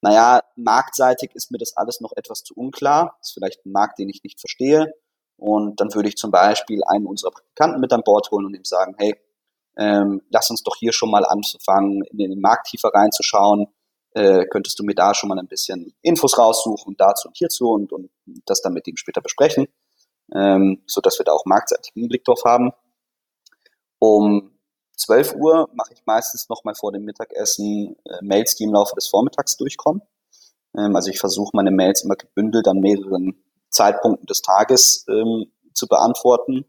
naja, 0.00 0.42
marktseitig 0.56 1.30
ist 1.34 1.50
mir 1.50 1.58
das 1.58 1.76
alles 1.76 2.00
noch 2.00 2.12
etwas 2.16 2.44
zu 2.44 2.54
unklar. 2.54 3.16
Das 3.18 3.28
ist 3.28 3.34
vielleicht 3.34 3.66
ein 3.66 3.72
Markt, 3.72 3.98
den 3.98 4.08
ich 4.08 4.22
nicht 4.22 4.40
verstehe. 4.40 4.92
Und 5.36 5.80
dann 5.80 5.94
würde 5.94 6.08
ich 6.08 6.16
zum 6.16 6.30
Beispiel 6.30 6.82
einen 6.84 7.06
unserer 7.06 7.30
Praktikanten 7.30 7.80
mit 7.80 7.92
an 7.92 8.02
Bord 8.04 8.30
holen 8.30 8.46
und 8.46 8.54
ihm 8.54 8.64
sagen, 8.64 8.94
hey, 8.98 9.14
ähm, 9.76 10.22
lass 10.30 10.50
uns 10.50 10.62
doch 10.62 10.76
hier 10.76 10.92
schon 10.92 11.10
mal 11.10 11.24
anfangen, 11.24 12.02
in 12.10 12.18
den 12.18 12.40
Markt 12.40 12.68
tiefer 12.68 12.90
reinzuschauen 12.92 13.68
äh, 14.14 14.46
könntest 14.46 14.78
du 14.78 14.84
mir 14.84 14.94
da 14.94 15.14
schon 15.14 15.28
mal 15.28 15.38
ein 15.38 15.48
bisschen 15.48 15.94
Infos 16.02 16.38
raussuchen, 16.38 16.96
dazu 16.96 17.28
und 17.28 17.36
hierzu 17.36 17.70
und, 17.70 17.92
und 17.92 18.10
das 18.46 18.60
dann 18.62 18.72
mit 18.72 18.86
ihm 18.86 18.96
später 18.96 19.20
besprechen, 19.20 19.68
ähm, 20.34 20.82
so 20.86 21.00
dass 21.00 21.18
wir 21.18 21.24
da 21.24 21.32
auch 21.32 21.44
marktseitigen 21.44 22.08
Blick 22.08 22.24
drauf 22.24 22.42
haben. 22.44 22.70
Um 23.98 24.58
12 24.96 25.34
Uhr 25.36 25.68
mache 25.74 25.92
ich 25.92 26.02
meistens 26.06 26.48
noch 26.48 26.64
mal 26.64 26.74
vor 26.74 26.92
dem 26.92 27.04
Mittagessen 27.04 27.96
äh, 28.04 28.22
Mails, 28.22 28.56
die 28.56 28.64
im 28.64 28.72
Laufe 28.72 28.94
des 28.94 29.08
Vormittags 29.08 29.56
durchkommen. 29.56 30.02
Ähm, 30.76 30.96
also 30.96 31.10
ich 31.10 31.18
versuche 31.18 31.50
meine 31.52 31.70
Mails 31.70 32.04
immer 32.04 32.16
gebündelt 32.16 32.66
an 32.68 32.78
mehreren 32.78 33.42
Zeitpunkten 33.70 34.26
des 34.26 34.42
Tages 34.42 35.04
ähm, 35.08 35.52
zu 35.74 35.86
beantworten, 35.86 36.64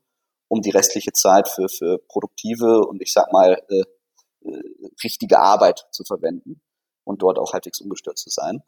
um 0.48 0.62
die 0.62 0.70
restliche 0.70 1.14
Zeit 1.14 1.48
für, 1.48 1.70
für 1.70 1.98
produktive 2.08 2.86
und 2.88 3.02
ich 3.02 3.14
sag 3.14 3.32
mal 3.32 3.62
äh, 3.70 3.84
äh, 4.42 4.62
richtige 5.04 5.40
Arbeit 5.40 5.88
zu 5.92 6.04
verwenden 6.04 6.62
und 7.04 7.22
dort 7.22 7.40
auch 7.40 7.54
halbwegs 7.54 7.82
ungestört 7.82 8.18
zu 8.18 8.30
sein. 8.30 8.62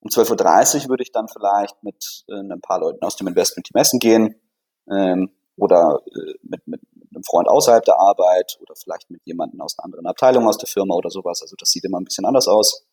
Um 0.00 0.10
12.30 0.10 0.84
Uhr 0.84 0.88
würde 0.90 1.02
ich 1.02 1.12
dann 1.12 1.28
vielleicht 1.28 1.82
mit 1.82 2.24
äh, 2.28 2.34
ein 2.34 2.60
paar 2.60 2.80
Leuten 2.80 3.02
aus 3.02 3.16
dem 3.16 3.26
Investment-Team 3.26 3.80
essen 3.80 3.98
gehen 3.98 4.34
ähm, 4.90 5.30
oder 5.56 6.00
äh, 6.06 6.34
mit, 6.42 6.66
mit, 6.66 6.82
mit 6.94 7.08
einem 7.14 7.24
Freund 7.24 7.48
außerhalb 7.48 7.84
der 7.84 7.98
Arbeit 7.98 8.58
oder 8.60 8.74
vielleicht 8.76 9.10
mit 9.10 9.22
jemandem 9.24 9.60
aus 9.60 9.78
einer 9.78 9.86
anderen 9.86 10.06
Abteilung 10.06 10.46
aus 10.46 10.58
der 10.58 10.68
Firma 10.68 10.94
oder 10.94 11.10
sowas. 11.10 11.40
Also 11.40 11.56
das 11.58 11.70
sieht 11.70 11.84
immer 11.84 11.98
ein 11.98 12.04
bisschen 12.04 12.26
anders 12.26 12.48
aus. 12.48 12.86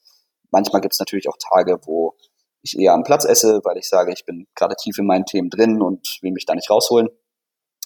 Manchmal 0.51 0.81
gibt 0.81 0.93
es 0.93 0.99
natürlich 0.99 1.27
auch 1.27 1.37
Tage, 1.37 1.79
wo 1.85 2.15
ich 2.61 2.77
eher 2.77 2.93
am 2.93 3.03
Platz 3.03 3.25
esse, 3.25 3.61
weil 3.63 3.77
ich 3.77 3.89
sage, 3.89 4.13
ich 4.13 4.25
bin 4.25 4.47
gerade 4.55 4.75
tief 4.75 4.97
in 4.97 5.05
meinen 5.05 5.25
Themen 5.25 5.49
drin 5.49 5.81
und 5.81 6.19
will 6.21 6.31
mich 6.31 6.45
da 6.45 6.55
nicht 6.55 6.69
rausholen. 6.69 7.09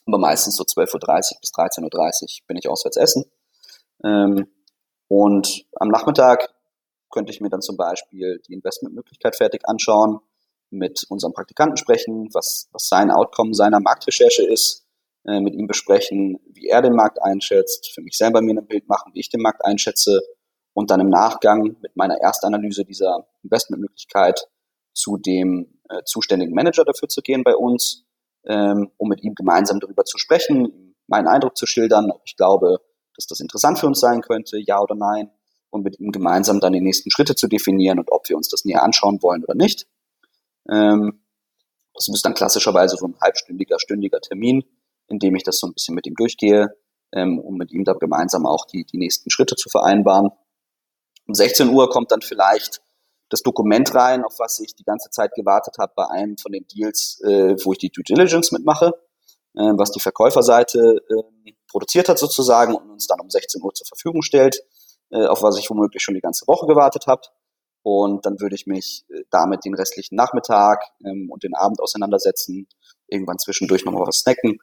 Aber 0.05 0.17
meistens 0.19 0.55
so 0.55 0.63
12.30 0.63 0.93
Uhr 1.33 1.39
bis 1.41 1.51
13.30 1.51 1.83
Uhr 1.83 2.47
bin 2.47 2.57
ich 2.57 2.69
auswärts 2.69 2.97
essen. 2.97 3.25
Ähm, 4.03 4.47
und 5.07 5.65
am 5.79 5.87
Nachmittag 5.89 6.54
könnte 7.15 7.31
ich 7.31 7.39
mir 7.39 7.49
dann 7.49 7.61
zum 7.61 7.77
Beispiel 7.77 8.41
die 8.47 8.53
Investmentmöglichkeit 8.53 9.37
fertig 9.37 9.61
anschauen, 9.67 10.19
mit 10.69 11.05
unserem 11.09 11.33
Praktikanten 11.33 11.77
sprechen, 11.77 12.29
was, 12.33 12.67
was 12.73 12.89
sein 12.89 13.09
Outcome 13.09 13.53
seiner 13.53 13.79
Marktrecherche 13.79 14.43
ist, 14.43 14.85
äh, 15.25 15.39
mit 15.39 15.55
ihm 15.55 15.65
besprechen, 15.65 16.39
wie 16.53 16.67
er 16.67 16.81
den 16.81 16.93
Markt 16.93 17.23
einschätzt, 17.23 17.93
für 17.93 18.01
mich 18.01 18.17
selber 18.17 18.41
mir 18.41 18.53
ein 18.53 18.67
Bild 18.67 18.89
machen, 18.89 19.13
wie 19.13 19.21
ich 19.21 19.29
den 19.29 19.41
Markt 19.41 19.63
einschätze 19.63 20.19
und 20.73 20.91
dann 20.91 20.99
im 20.99 21.09
Nachgang 21.09 21.77
mit 21.81 21.95
meiner 21.95 22.19
Erstanalyse 22.19 22.83
dieser 22.83 23.25
Investmentmöglichkeit 23.43 24.49
zu 24.93 25.17
dem 25.17 25.79
äh, 25.89 26.03
zuständigen 26.03 26.53
Manager 26.53 26.83
dafür 26.83 27.07
zu 27.07 27.21
gehen 27.21 27.43
bei 27.43 27.55
uns, 27.55 28.05
ähm, 28.45 28.91
um 28.97 29.07
mit 29.07 29.23
ihm 29.23 29.35
gemeinsam 29.35 29.79
darüber 29.79 30.03
zu 30.03 30.17
sprechen, 30.17 30.95
meinen 31.07 31.27
Eindruck 31.27 31.55
zu 31.55 31.65
schildern, 31.65 32.11
ob 32.11 32.23
ich 32.25 32.35
glaube, 32.35 32.81
dass 33.15 33.27
das 33.27 33.39
interessant 33.39 33.79
für 33.79 33.87
uns 33.87 34.01
sein 34.01 34.21
könnte, 34.21 34.57
ja 34.59 34.81
oder 34.81 34.95
nein, 34.95 35.31
und 35.75 35.83
mit 35.83 35.99
ihm 35.99 36.11
gemeinsam 36.11 36.59
dann 36.59 36.73
die 36.73 36.81
nächsten 36.81 37.11
Schritte 37.11 37.35
zu 37.35 37.47
definieren 37.47 37.99
und 37.99 38.11
ob 38.11 38.27
wir 38.29 38.37
uns 38.37 38.47
das 38.47 38.65
näher 38.65 38.81
anschauen 38.81 39.21
wollen 39.21 39.43
oder 39.43 39.55
nicht. 39.55 39.85
Ähm, 40.71 41.21
das 41.93 42.07
ist 42.07 42.25
dann 42.25 42.33
klassischerweise 42.33 42.95
so 42.97 43.05
ein 43.05 43.15
halbstündiger, 43.21 43.79
stündiger 43.79 44.19
Termin, 44.21 44.63
in 45.07 45.19
dem 45.19 45.35
ich 45.35 45.43
das 45.43 45.59
so 45.59 45.67
ein 45.67 45.73
bisschen 45.73 45.93
mit 45.93 46.07
ihm 46.07 46.15
durchgehe, 46.15 46.69
ähm, 47.13 47.39
um 47.39 47.57
mit 47.57 47.71
ihm 47.71 47.83
dann 47.83 47.99
gemeinsam 47.99 48.45
auch 48.45 48.65
die, 48.65 48.85
die 48.85 48.97
nächsten 48.97 49.29
Schritte 49.29 49.55
zu 49.55 49.69
vereinbaren. 49.69 50.29
Um 51.27 51.33
16 51.33 51.69
Uhr 51.69 51.89
kommt 51.89 52.11
dann 52.11 52.21
vielleicht 52.21 52.81
das 53.29 53.41
Dokument 53.41 53.93
rein, 53.93 54.23
auf 54.23 54.39
was 54.39 54.59
ich 54.59 54.75
die 54.75 54.83
ganze 54.83 55.09
Zeit 55.09 55.31
gewartet 55.35 55.75
habe 55.77 55.91
bei 55.95 56.07
einem 56.09 56.37
von 56.37 56.51
den 56.51 56.65
Deals, 56.67 57.19
äh, 57.25 57.55
wo 57.63 57.73
ich 57.73 57.79
die 57.79 57.89
Due 57.89 58.03
Diligence 58.03 58.51
mitmache, 58.51 58.93
äh, 59.55 59.73
was 59.75 59.91
die 59.91 59.99
Verkäuferseite 59.99 61.01
äh, 61.09 61.51
produziert 61.67 62.07
hat 62.07 62.19
sozusagen 62.19 62.75
und 62.75 62.89
uns 62.89 63.07
dann 63.07 63.19
um 63.19 63.29
16 63.29 63.61
Uhr 63.61 63.73
zur 63.73 63.87
Verfügung 63.87 64.21
stellt 64.21 64.61
auf 65.11 65.43
was 65.43 65.57
ich 65.57 65.69
womöglich 65.69 66.03
schon 66.03 66.15
die 66.15 66.21
ganze 66.21 66.47
Woche 66.47 66.65
gewartet 66.65 67.07
habe. 67.07 67.21
Und 67.83 68.25
dann 68.25 68.39
würde 68.39 68.55
ich 68.55 68.65
mich 68.65 69.05
äh, 69.09 69.21
damit 69.29 69.63
den 69.63 69.75
restlichen 69.75 70.15
Nachmittag 70.15 70.83
ähm, 71.05 71.29
und 71.29 71.43
den 71.43 71.53
Abend 71.53 71.79
auseinandersetzen, 71.79 72.67
irgendwann 73.05 73.37
zwischendurch 73.37 73.85
nochmal 73.85 74.07
was 74.07 74.21
snacken, 74.21 74.57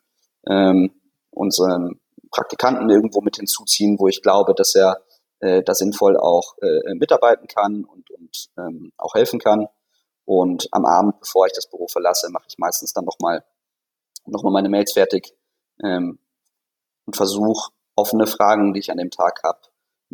ähm, 0.49 0.91
unseren 1.31 2.01
Praktikanten 2.33 2.91
irgendwo 2.91 3.21
mit 3.21 3.37
hinzuziehen, 3.37 3.97
wo 4.01 4.09
ich 4.09 4.23
glaube, 4.23 4.55
dass 4.55 4.75
er 4.75 5.05
äh, 5.39 5.63
da 5.63 5.73
sinnvoll 5.73 6.17
auch 6.17 6.57
äh, 6.63 6.95
mitarbeiten 6.95 7.47
kann 7.47 7.85
und, 7.85 8.11
und 8.11 8.51
ähm, 8.59 8.93
auch 8.97 9.15
helfen 9.15 9.39
kann. 9.39 9.69
Und 10.25 10.67
am 10.73 10.85
Abend, 10.85 11.21
bevor 11.21 11.47
ich 11.47 11.53
das 11.53 11.71
Büro 11.71 11.87
verlasse, 11.87 12.29
mache 12.29 12.47
ich 12.49 12.59
meistens 12.59 12.93
dann 12.93 13.05
nochmal 13.05 13.45
noch 14.27 14.43
mal 14.43 14.51
meine 14.51 14.69
Mails 14.69 14.95
fertig 14.95 15.33
ähm, 15.85 16.19
und 17.07 17.17
versuche 17.17 17.71
offene 17.95 18.27
Fragen, 18.27 18.73
die 18.73 18.81
ich 18.81 18.91
an 18.91 18.99
dem 18.99 19.11
Tag 19.11 19.43
habe, 19.45 19.61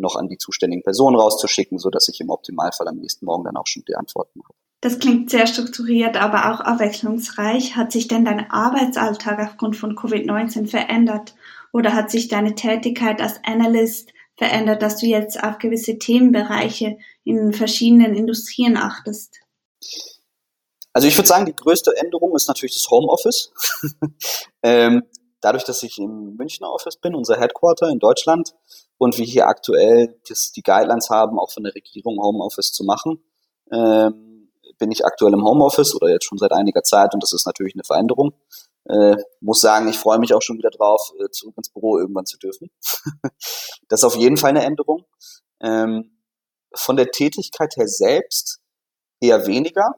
noch 0.01 0.17
an 0.17 0.29
die 0.29 0.39
zuständigen 0.39 0.83
Personen 0.83 1.17
rauszuschicken, 1.17 1.79
so 1.79 1.91
dass 1.91 2.09
ich 2.09 2.21
im 2.21 2.31
Optimalfall 2.31 2.89
am 2.89 2.97
nächsten 2.97 3.27
Morgen 3.27 3.45
dann 3.45 3.57
auch 3.57 3.67
schon 3.67 3.85
die 3.87 3.95
Antworten 3.95 4.41
habe. 4.45 4.55
Das 4.81 5.01
klingt 5.01 5.31
sehr 5.31 5.47
strukturiert, 5.47 6.17
aber 6.17 6.53
auch 6.53 6.61
abwechslungsreich. 6.61 7.75
Hat 7.75 7.91
sich 7.91 8.07
denn 8.07 8.25
dein 8.25 8.51
Arbeitsalltag 8.51 9.41
aufgrund 9.41 9.77
von 9.77 9.97
Covid-19 9.97 10.69
verändert? 10.69 11.35
Oder 11.73 11.95
hat 11.95 12.11
sich 12.11 12.29
deine 12.29 12.55
Tätigkeit 12.55 13.21
als 13.21 13.41
Analyst 13.45 14.13
verändert, 14.37 14.83
dass 14.83 14.99
du 14.99 15.07
jetzt 15.07 15.43
auf 15.43 15.59
gewisse 15.59 15.99
Themenbereiche 15.99 16.99
in 17.25 17.53
verschiedenen 17.53 18.15
Industrien 18.15 18.77
achtest? 18.77 19.41
Also 20.93 21.09
ich 21.09 21.17
würde 21.19 21.29
sagen, 21.29 21.47
die 21.47 21.57
größte 21.57 21.97
Änderung 21.97 22.35
ist 22.37 22.47
natürlich 22.47 22.75
das 22.75 22.89
Homeoffice. 22.89 23.53
ähm, 24.63 25.03
dadurch, 25.41 25.65
dass 25.65 25.83
ich 25.83 25.99
im 25.99 26.37
Münchner 26.37 26.73
Office 26.73 26.97
bin, 26.97 27.15
unser 27.15 27.39
Headquarter 27.39 27.89
in 27.89 27.99
Deutschland, 27.99 28.55
und 28.99 29.17
wir 29.17 29.25
hier 29.25 29.47
aktuell 29.47 30.21
das, 30.29 30.53
die 30.53 30.63
Guidelines 30.63 31.11
haben, 31.11 31.39
auch 31.39 31.51
von 31.51 31.65
der 31.65 31.75
Regierung 31.75 32.21
Homeoffice 32.21 32.73
zu 32.73 32.85
machen, 32.85 33.23
ähm, 33.73 34.51
bin 34.79 34.91
ich 34.91 35.05
aktuell 35.05 35.33
im 35.33 35.45
Homeoffice 35.45 35.95
oder 35.95 36.09
jetzt 36.09 36.25
schon 36.25 36.39
seit 36.39 36.53
einiger 36.53 36.83
Zeit 36.83 37.15
und 37.15 37.23
das 37.23 37.33
ist 37.33 37.47
natürlich 37.47 37.75
eine 37.75 37.85
Veränderung. 37.85 38.33
Äh, 38.85 39.17
muss 39.41 39.61
sagen, 39.61 39.89
ich 39.89 39.99
freue 39.99 40.19
mich 40.19 40.35
auch 40.35 40.43
schon 40.43 40.57
wieder 40.59 40.71
drauf, 40.71 41.13
äh, 41.19 41.29
zurück 41.31 41.55
ins 41.57 41.69
Büro 41.69 41.99
irgendwann 41.99 42.27
zu 42.27 42.39
dürfen. 42.39 42.71
das 43.89 44.01
ist 44.01 44.05
auf 44.05 44.17
jeden 44.17 44.37
Fall 44.37 44.51
eine 44.51 44.65
Änderung. 44.65 45.05
Ähm, 45.61 46.19
von 46.75 46.97
der 46.97 47.11
Tätigkeit 47.11 47.77
her 47.77 47.89
selbst 47.89 48.61
eher 49.21 49.47
weniger. 49.47 49.95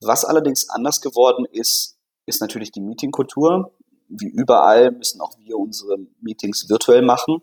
Was 0.00 0.24
allerdings 0.24 0.68
anders 0.70 1.00
geworden 1.00 1.44
ist, 1.50 1.98
ist 2.26 2.40
natürlich 2.40 2.72
die 2.72 2.80
Meetingkultur. 2.80 3.74
Wie 4.08 4.28
überall 4.28 4.90
müssen 4.90 5.20
auch 5.20 5.36
wir 5.38 5.58
unsere 5.58 5.98
Meetings 6.20 6.68
virtuell 6.68 7.02
machen. 7.02 7.42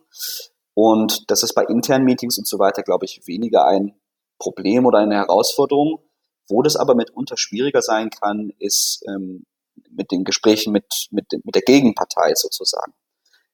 Und 0.77 1.31
das 1.31 1.41
ist 1.41 1.55
bei 1.55 1.63
internen 1.63 2.05
Meetings 2.05 2.38
und 2.38 2.48
so 2.48 2.60
weiter, 2.60 2.84
glaube 2.84 3.05
ich, 3.05 3.25
weniger 3.25 3.65
ein 3.65 4.00
Problem 4.38 4.86
oder 4.86 5.00
eine 5.00 5.15
Herausforderung. 5.15 6.03
Wo 6.48 6.62
das 6.62 6.75
aber 6.75 6.93
mitunter 6.93 7.36
schwieriger 7.36 7.81
sein 7.81 8.12
kann, 8.12 8.51
ist 8.60 9.03
ähm, 9.07 9.48
mit 9.89 10.12
den 10.12 10.24
Gesprächen 10.24 10.72
mit, 10.72 11.07
mit, 11.10 11.25
mit 11.43 11.55
der 11.55 11.63
Gegenpartei 11.63 12.31
sozusagen. 12.36 12.93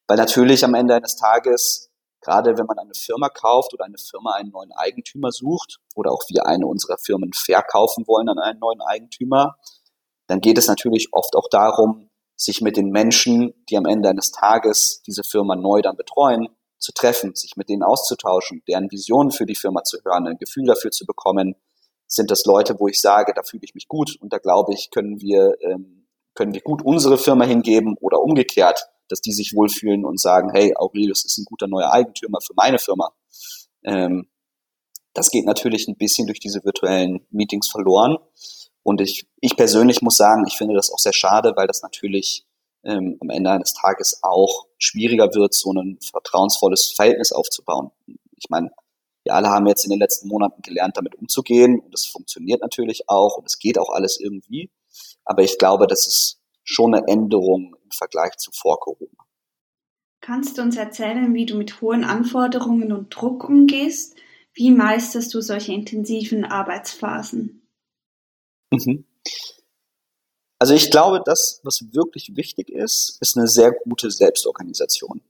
Weil 0.06 0.18
natürlich 0.18 0.66
am 0.66 0.74
Ende 0.74 0.96
eines 0.96 1.16
Tages, 1.16 1.90
gerade 2.20 2.58
wenn 2.58 2.66
man 2.66 2.78
eine 2.78 2.94
Firma 2.94 3.30
kauft 3.30 3.74
oder 3.74 3.86
eine 3.86 3.98
Firma 3.98 4.34
einen 4.34 4.52
neuen 4.52 4.74
Eigentümer 4.74 5.32
sucht 5.32 5.80
oder 5.96 6.12
auch 6.12 6.24
wir 6.28 6.46
eine 6.46 6.68
unserer 6.68 6.98
Firmen 6.98 7.32
verkaufen 7.32 8.06
wollen 8.06 8.28
an 8.28 8.40
einen 8.40 8.60
neuen 8.60 8.82
Eigentümer, 8.82 9.56
dann 10.28 10.42
geht 10.42 10.58
es 10.58 10.68
natürlich 10.68 11.14
oft 11.14 11.38
auch 11.38 11.48
darum, 11.50 12.10
sich 12.36 12.60
mit 12.60 12.76
den 12.76 12.90
Menschen, 12.90 13.54
die 13.70 13.78
am 13.78 13.86
Ende 13.86 14.10
eines 14.10 14.32
Tages 14.32 15.02
diese 15.08 15.24
Firma 15.24 15.56
neu 15.56 15.82
dann 15.82 15.96
betreuen, 15.96 16.50
zu 16.84 16.92
treffen, 16.92 17.34
sich 17.34 17.56
mit 17.56 17.70
denen 17.70 17.82
auszutauschen, 17.82 18.62
deren 18.68 18.92
Visionen 18.92 19.32
für 19.32 19.46
die 19.46 19.56
Firma 19.56 19.84
zu 19.84 19.98
hören, 20.04 20.28
ein 20.28 20.38
Gefühl 20.38 20.66
dafür 20.66 20.92
zu 20.92 21.06
bekommen, 21.06 21.56
sind 22.08 22.30
das 22.30 22.44
Leute, 22.46 22.76
wo 22.80 22.90
ich 22.90 23.00
sage, 23.00 23.34
da 23.34 23.42
fühle 23.42 23.64
ich 23.64 23.74
mich 23.74 23.88
gut 23.88 24.18
und 24.20 24.34
da 24.34 24.38
glaube 24.38 24.74
ich, 24.74 24.92
können 24.92 25.22
wir, 25.22 25.56
ähm, 25.62 26.08
können 26.36 26.54
wir 26.54 26.62
gut 26.62 26.84
unsere 26.84 27.18
Firma 27.18 27.46
hingeben 27.46 27.96
oder 28.02 28.20
umgekehrt, 28.22 28.86
dass 29.08 29.22
die 29.22 29.32
sich 29.32 29.54
wohlfühlen 29.56 30.04
und 30.04 30.20
sagen, 30.20 30.52
hey, 30.54 30.74
Aurelius 30.76 31.24
ist 31.24 31.38
ein 31.38 31.46
guter 31.46 31.68
neuer 31.68 31.92
Eigentümer 31.92 32.40
für 32.46 32.54
meine 32.56 32.80
Firma. 32.80 33.14
Ähm, 33.86 34.28
das 35.14 35.30
geht 35.30 35.46
natürlich 35.46 35.88
ein 35.88 35.96
bisschen 35.96 36.28
durch 36.28 36.40
diese 36.40 36.66
virtuellen 36.66 37.26
Meetings 37.30 37.70
verloren. 37.70 38.18
Und 38.84 39.00
ich, 39.00 39.26
ich 39.40 39.56
persönlich 39.56 40.02
muss 40.02 40.18
sagen, 40.18 40.44
ich 40.48 40.58
finde 40.58 40.76
das 40.76 40.92
auch 40.92 41.00
sehr 41.00 41.14
schade, 41.14 41.54
weil 41.56 41.68
das 41.68 41.82
natürlich 41.82 42.46
ähm, 42.84 43.18
am 43.22 43.30
Ende 43.30 43.52
eines 43.52 43.74
Tages 43.74 44.20
auch 44.24 44.68
schwieriger 44.78 45.34
wird, 45.34 45.54
so 45.54 45.72
ein 45.72 46.00
vertrauensvolles 46.02 46.94
Verhältnis 46.96 47.32
aufzubauen. 47.32 47.92
Ich 48.36 48.50
meine, 48.50 48.72
wir 49.24 49.36
alle 49.36 49.50
haben 49.50 49.68
jetzt 49.68 49.86
in 49.86 49.90
den 49.90 50.00
letzten 50.00 50.28
Monaten 50.28 50.62
gelernt, 50.62 50.98
damit 50.98 51.16
umzugehen 51.16 51.80
und 51.80 51.94
das 51.94 52.06
funktioniert 52.06 52.62
natürlich 52.62 53.10
auch 53.10 53.38
und 53.38 53.46
es 53.46 53.58
geht 53.58 53.78
auch 53.78 53.90
alles 53.90 54.20
irgendwie. 54.20 54.70
Aber 55.26 55.44
ich 55.44 55.58
glaube, 55.58 55.88
das 55.88 56.08
ist 56.08 56.42
schon 56.64 56.94
eine 56.94 57.08
Änderung 57.08 57.76
im 57.84 57.92
Vergleich 57.92 58.36
zu 58.38 58.52
vor 58.52 58.80
Corona. 58.80 59.10
Kannst 60.22 60.58
du 60.58 60.62
uns 60.62 60.78
erzählen, 60.78 61.34
wie 61.34 61.46
du 61.46 61.58
mit 61.58 61.82
hohen 61.82 62.04
Anforderungen 62.04 62.94
und 62.94 63.10
Druck 63.10 63.44
umgehst? 63.44 64.16
Wie 64.54 64.72
meisterst 64.72 65.34
du 65.34 65.42
solche 65.42 65.74
intensiven 65.74 66.46
Arbeitsphasen? 66.46 67.68
Mhm. 68.72 69.06
Also 70.64 70.76
ich 70.76 70.92
glaube, 70.92 71.22
das, 71.22 71.60
was 71.66 71.92
wirklich 71.92 72.38
wichtig 72.38 72.70
ist, 72.70 73.18
ist 73.20 73.36
eine 73.36 73.50
sehr 73.50 73.74
gute 73.74 74.10
Selbstorganisation. 74.10 75.22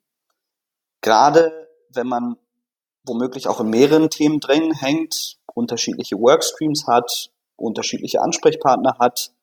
Gerade 1.02 1.68
wenn 1.90 2.06
man 2.06 2.38
womöglich 3.04 3.48
auch 3.48 3.60
in 3.60 3.72
mehreren 3.72 4.12
Themen 4.12 4.40
drin 4.40 4.76
hängt, 4.76 5.40
unterschiedliche 5.56 6.18
Workstreams 6.18 6.86
hat, 6.86 7.32
unterschiedliche 7.56 8.22
Ansprechpartner 8.22 9.00
hat, 9.00 9.34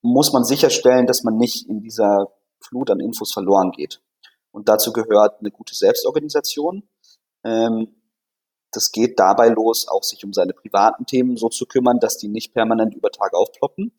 muss 0.00 0.32
man 0.32 0.44
sicherstellen, 0.44 1.04
dass 1.06 1.24
man 1.24 1.36
nicht 1.36 1.68
in 1.68 1.82
dieser 1.82 2.32
Flut 2.62 2.90
an 2.90 2.98
Infos 2.98 3.30
verloren 3.30 3.72
geht. 3.72 4.00
Und 4.50 4.70
dazu 4.70 4.94
gehört 4.94 5.40
eine 5.40 5.50
gute 5.50 5.74
Selbstorganisation. 5.74 6.88
Ähm, 7.44 7.94
das 8.72 8.92
geht 8.92 9.20
dabei 9.20 9.50
los, 9.50 9.88
auch 9.88 10.04
sich 10.04 10.24
um 10.24 10.32
seine 10.32 10.54
privaten 10.54 11.04
Themen 11.04 11.36
so 11.36 11.50
zu 11.50 11.66
kümmern, 11.66 12.00
dass 12.00 12.16
die 12.16 12.28
nicht 12.28 12.54
permanent 12.54 12.94
über 12.94 13.10
Tag 13.10 13.34
aufploppen 13.34 13.92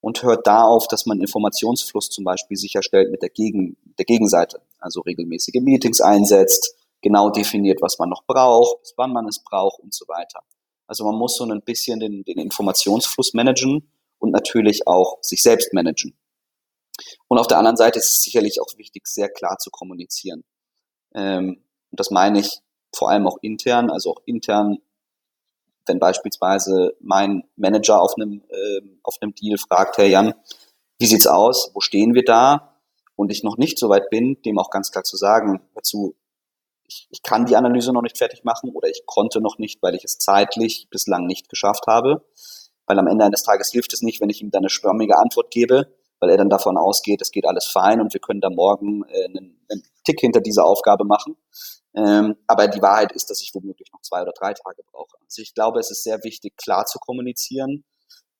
und 0.00 0.22
hört 0.22 0.46
da 0.46 0.62
auf, 0.64 0.88
dass 0.88 1.06
man 1.06 1.20
Informationsfluss 1.20 2.10
zum 2.10 2.24
Beispiel 2.24 2.56
sicherstellt 2.56 3.10
mit 3.10 3.22
der, 3.22 3.30
Gegen, 3.30 3.76
der 3.98 4.04
Gegenseite, 4.04 4.62
also 4.78 5.00
regelmäßige 5.00 5.60
Meetings 5.60 6.00
einsetzt, 6.00 6.74
genau 7.02 7.30
definiert, 7.30 7.80
was 7.82 7.98
man 7.98 8.08
noch 8.08 8.24
braucht, 8.24 8.82
bis 8.82 8.94
wann 8.96 9.12
man 9.12 9.26
es 9.28 9.42
braucht 9.42 9.80
und 9.80 9.94
so 9.94 10.06
weiter. 10.08 10.40
Also 10.86 11.04
man 11.04 11.14
muss 11.14 11.36
so 11.36 11.44
ein 11.44 11.62
bisschen 11.62 12.00
den, 12.00 12.24
den 12.24 12.38
Informationsfluss 12.38 13.34
managen 13.34 13.90
und 14.18 14.32
natürlich 14.32 14.86
auch 14.86 15.18
sich 15.22 15.42
selbst 15.42 15.72
managen. 15.72 16.16
Und 17.28 17.38
auf 17.38 17.46
der 17.46 17.58
anderen 17.58 17.76
Seite 17.76 17.98
ist 17.98 18.10
es 18.10 18.22
sicherlich 18.22 18.60
auch 18.60 18.76
wichtig, 18.76 19.06
sehr 19.06 19.28
klar 19.28 19.58
zu 19.58 19.70
kommunizieren. 19.70 20.44
Ähm, 21.14 21.62
und 21.90 22.00
das 22.00 22.10
meine 22.10 22.40
ich 22.40 22.60
vor 22.94 23.10
allem 23.10 23.26
auch 23.26 23.38
intern, 23.42 23.90
also 23.90 24.10
auch 24.10 24.22
intern 24.26 24.78
wenn 25.90 25.98
beispielsweise 25.98 26.94
mein 27.00 27.42
Manager 27.56 28.00
auf 28.00 28.14
einem, 28.16 28.42
äh, 28.48 28.80
auf 29.02 29.16
einem 29.20 29.34
Deal 29.34 29.58
fragt, 29.58 29.98
hey 29.98 30.10
Jan, 30.10 30.34
wie 31.00 31.06
sieht's 31.06 31.26
aus? 31.26 31.72
Wo 31.74 31.80
stehen 31.80 32.14
wir 32.14 32.24
da? 32.24 32.76
Und 33.16 33.32
ich 33.32 33.42
noch 33.42 33.58
nicht 33.58 33.76
so 33.76 33.88
weit 33.88 34.08
bin, 34.08 34.40
dem 34.42 34.58
auch 34.58 34.70
ganz 34.70 34.92
klar 34.92 35.02
zu 35.02 35.16
sagen, 35.16 35.60
dazu, 35.74 36.14
ich, 36.84 37.08
ich 37.10 37.22
kann 37.22 37.44
die 37.44 37.56
Analyse 37.56 37.92
noch 37.92 38.02
nicht 38.02 38.18
fertig 38.18 38.44
machen 38.44 38.70
oder 38.70 38.88
ich 38.88 39.02
konnte 39.04 39.40
noch 39.40 39.58
nicht, 39.58 39.82
weil 39.82 39.96
ich 39.96 40.04
es 40.04 40.18
zeitlich 40.18 40.86
bislang 40.90 41.26
nicht 41.26 41.48
geschafft 41.48 41.86
habe. 41.88 42.24
Weil 42.86 42.98
am 42.98 43.08
Ende 43.08 43.24
eines 43.24 43.42
Tages 43.42 43.70
hilft 43.70 43.92
es 43.92 44.02
nicht, 44.02 44.20
wenn 44.20 44.30
ich 44.30 44.40
ihm 44.40 44.50
dann 44.50 44.62
eine 44.62 44.70
schwammige 44.70 45.18
Antwort 45.18 45.50
gebe, 45.50 45.92
weil 46.20 46.30
er 46.30 46.36
dann 46.36 46.50
davon 46.50 46.76
ausgeht, 46.76 47.20
es 47.20 47.32
geht 47.32 47.46
alles 47.46 47.66
fein 47.66 48.00
und 48.00 48.12
wir 48.12 48.20
können 48.20 48.40
da 48.40 48.48
morgen 48.48 49.02
äh, 49.08 49.24
einen, 49.24 49.60
einen 49.68 49.82
Tick 50.04 50.20
hinter 50.20 50.40
dieser 50.40 50.64
Aufgabe 50.64 51.04
machen. 51.04 51.36
Ähm, 51.94 52.36
aber 52.46 52.68
die 52.68 52.82
Wahrheit 52.82 53.12
ist, 53.12 53.30
dass 53.30 53.42
ich 53.42 53.54
womöglich 53.54 53.90
noch 53.92 54.00
zwei 54.02 54.22
oder 54.22 54.32
drei 54.32 54.54
Tage 54.54 54.82
brauche. 54.90 55.16
Also 55.24 55.42
ich 55.42 55.54
glaube, 55.54 55.80
es 55.80 55.90
ist 55.90 56.04
sehr 56.04 56.22
wichtig, 56.22 56.56
klar 56.56 56.86
zu 56.86 56.98
kommunizieren 56.98 57.84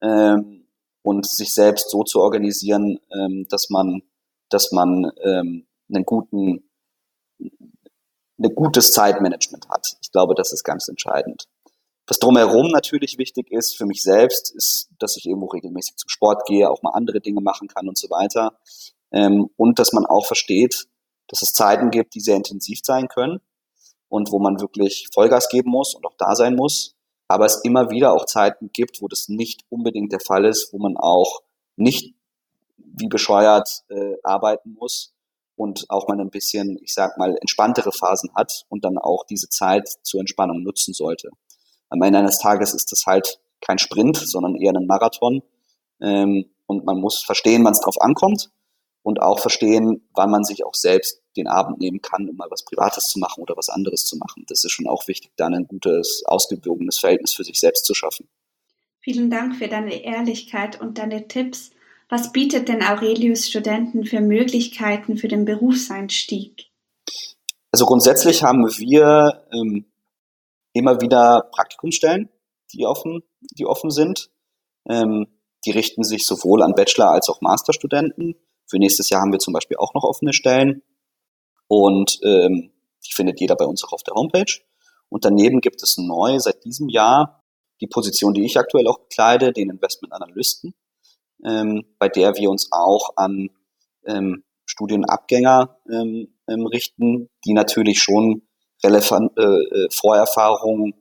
ähm, 0.00 0.68
und 1.02 1.26
sich 1.26 1.52
selbst 1.52 1.90
so 1.90 2.04
zu 2.04 2.20
organisieren, 2.20 2.98
ähm, 3.12 3.46
dass 3.48 3.70
man, 3.70 4.02
dass 4.50 4.70
man 4.72 5.10
ähm, 5.24 5.66
einen 5.92 6.04
guten, 6.04 6.70
ein 7.40 8.54
gutes 8.54 8.92
Zeitmanagement 8.92 9.68
hat. 9.68 9.96
Ich 10.00 10.12
glaube, 10.12 10.34
das 10.34 10.52
ist 10.52 10.62
ganz 10.62 10.88
entscheidend. 10.88 11.46
Was 12.06 12.18
drumherum 12.18 12.68
natürlich 12.68 13.18
wichtig 13.18 13.52
ist 13.52 13.76
für 13.76 13.86
mich 13.86 14.02
selbst, 14.02 14.54
ist, 14.54 14.88
dass 14.98 15.16
ich 15.16 15.26
irgendwo 15.26 15.46
regelmäßig 15.46 15.96
zum 15.96 16.08
Sport 16.08 16.44
gehe, 16.46 16.68
auch 16.68 16.82
mal 16.82 16.90
andere 16.90 17.20
Dinge 17.20 17.40
machen 17.40 17.68
kann 17.68 17.88
und 17.88 17.98
so 17.98 18.10
weiter. 18.10 18.58
Ähm, 19.12 19.48
und 19.56 19.78
dass 19.78 19.92
man 19.92 20.06
auch 20.06 20.26
versteht, 20.26 20.86
dass 21.30 21.42
es 21.42 21.52
Zeiten 21.52 21.90
gibt, 21.90 22.14
die 22.14 22.20
sehr 22.20 22.36
intensiv 22.36 22.80
sein 22.82 23.08
können 23.08 23.40
und 24.08 24.32
wo 24.32 24.38
man 24.38 24.60
wirklich 24.60 25.08
Vollgas 25.14 25.48
geben 25.48 25.70
muss 25.70 25.94
und 25.94 26.04
auch 26.04 26.16
da 26.18 26.34
sein 26.34 26.56
muss. 26.56 26.96
Aber 27.28 27.46
es 27.46 27.60
immer 27.62 27.90
wieder 27.90 28.12
auch 28.12 28.26
Zeiten 28.26 28.70
gibt, 28.72 29.00
wo 29.00 29.06
das 29.06 29.28
nicht 29.28 29.62
unbedingt 29.68 30.12
der 30.12 30.20
Fall 30.20 30.44
ist, 30.44 30.72
wo 30.72 30.78
man 30.78 30.96
auch 30.96 31.42
nicht 31.76 32.14
wie 32.76 33.06
bescheuert 33.06 33.84
äh, 33.88 34.16
arbeiten 34.24 34.74
muss 34.78 35.14
und 35.54 35.84
auch 35.88 36.08
mal 36.08 36.20
ein 36.20 36.30
bisschen, 36.30 36.76
ich 36.82 36.92
sag 36.92 37.16
mal, 37.18 37.36
entspanntere 37.40 37.92
Phasen 37.92 38.34
hat 38.34 38.64
und 38.68 38.84
dann 38.84 38.98
auch 38.98 39.24
diese 39.24 39.48
Zeit 39.48 39.88
zur 40.02 40.20
Entspannung 40.20 40.64
nutzen 40.64 40.92
sollte. 40.92 41.30
Am 41.88 42.02
Ende 42.02 42.18
eines 42.18 42.38
Tages 42.38 42.74
ist 42.74 42.90
das 42.90 43.06
halt 43.06 43.38
kein 43.60 43.78
Sprint, 43.78 44.16
sondern 44.16 44.56
eher 44.56 44.74
ein 44.74 44.86
Marathon. 44.86 45.42
Ähm, 46.00 46.46
und 46.66 46.84
man 46.84 46.98
muss 46.98 47.22
verstehen, 47.22 47.64
wann 47.64 47.72
es 47.72 47.80
drauf 47.80 48.00
ankommt 48.00 48.50
und 49.02 49.20
auch 49.22 49.40
verstehen, 49.40 50.08
wann 50.14 50.30
man 50.30 50.44
sich 50.44 50.64
auch 50.64 50.74
selbst 50.74 51.22
den 51.36 51.46
Abend 51.46 51.78
nehmen 51.78 52.00
kann, 52.00 52.28
um 52.28 52.36
mal 52.36 52.50
was 52.50 52.64
Privates 52.64 53.08
zu 53.08 53.18
machen 53.18 53.42
oder 53.42 53.56
was 53.56 53.68
anderes 53.68 54.04
zu 54.04 54.16
machen. 54.16 54.44
Das 54.48 54.64
ist 54.64 54.72
schon 54.72 54.88
auch 54.88 55.06
wichtig, 55.08 55.32
dann 55.36 55.54
ein 55.54 55.66
gutes, 55.66 56.22
ausgewogenes 56.26 56.98
Verhältnis 56.98 57.34
für 57.34 57.44
sich 57.44 57.58
selbst 57.58 57.86
zu 57.86 57.94
schaffen. 57.94 58.28
Vielen 59.00 59.30
Dank 59.30 59.56
für 59.56 59.68
deine 59.68 60.04
Ehrlichkeit 60.04 60.80
und 60.80 60.98
deine 60.98 61.28
Tipps. 61.28 61.70
Was 62.08 62.32
bietet 62.32 62.68
denn 62.68 62.82
Aurelius 62.82 63.48
Studenten 63.48 64.04
für 64.04 64.20
Möglichkeiten 64.20 65.16
für 65.16 65.28
den 65.28 65.44
Berufseinstieg? 65.44 66.66
Also 67.72 67.86
grundsätzlich 67.86 68.42
haben 68.42 68.66
wir 68.66 69.46
ähm, 69.52 69.86
immer 70.72 71.00
wieder 71.00 71.48
Praktikumsstellen, 71.52 72.28
die 72.72 72.84
offen, 72.84 73.22
die 73.40 73.64
offen 73.64 73.90
sind. 73.90 74.30
Ähm, 74.88 75.28
die 75.64 75.70
richten 75.70 76.02
sich 76.02 76.26
sowohl 76.26 76.62
an 76.62 76.74
Bachelor- 76.74 77.12
als 77.12 77.28
auch 77.28 77.40
Masterstudenten. 77.40 78.34
Für 78.70 78.78
nächstes 78.78 79.10
Jahr 79.10 79.22
haben 79.22 79.32
wir 79.32 79.40
zum 79.40 79.52
Beispiel 79.52 79.76
auch 79.78 79.94
noch 79.94 80.04
offene 80.04 80.32
Stellen. 80.32 80.82
Und 81.66 82.20
ähm, 82.22 82.72
die 83.04 83.12
findet 83.12 83.40
jeder 83.40 83.56
bei 83.56 83.64
uns 83.64 83.84
auch 83.84 83.92
auf 83.92 84.04
der 84.04 84.14
Homepage. 84.14 84.60
Und 85.08 85.24
daneben 85.24 85.60
gibt 85.60 85.82
es 85.82 85.98
neu 85.98 86.38
seit 86.38 86.64
diesem 86.64 86.88
Jahr 86.88 87.42
die 87.80 87.88
Position, 87.88 88.32
die 88.32 88.44
ich 88.44 88.58
aktuell 88.58 88.86
auch 88.86 89.00
bekleide, 89.00 89.52
den 89.52 89.70
Investment 89.70 90.12
Analysten, 90.12 90.74
ähm, 91.44 91.84
bei 91.98 92.08
der 92.08 92.36
wir 92.36 92.48
uns 92.50 92.68
auch 92.70 93.10
an 93.16 93.50
ähm, 94.06 94.44
Studienabgänger 94.66 95.78
ähm, 95.90 96.28
ähm, 96.46 96.66
richten, 96.66 97.28
die 97.44 97.54
natürlich 97.54 98.00
schon 98.00 98.42
relevant 98.84 99.32
äh, 99.36 99.42
äh 99.42 99.88
Vorerfahrungen 99.90 100.94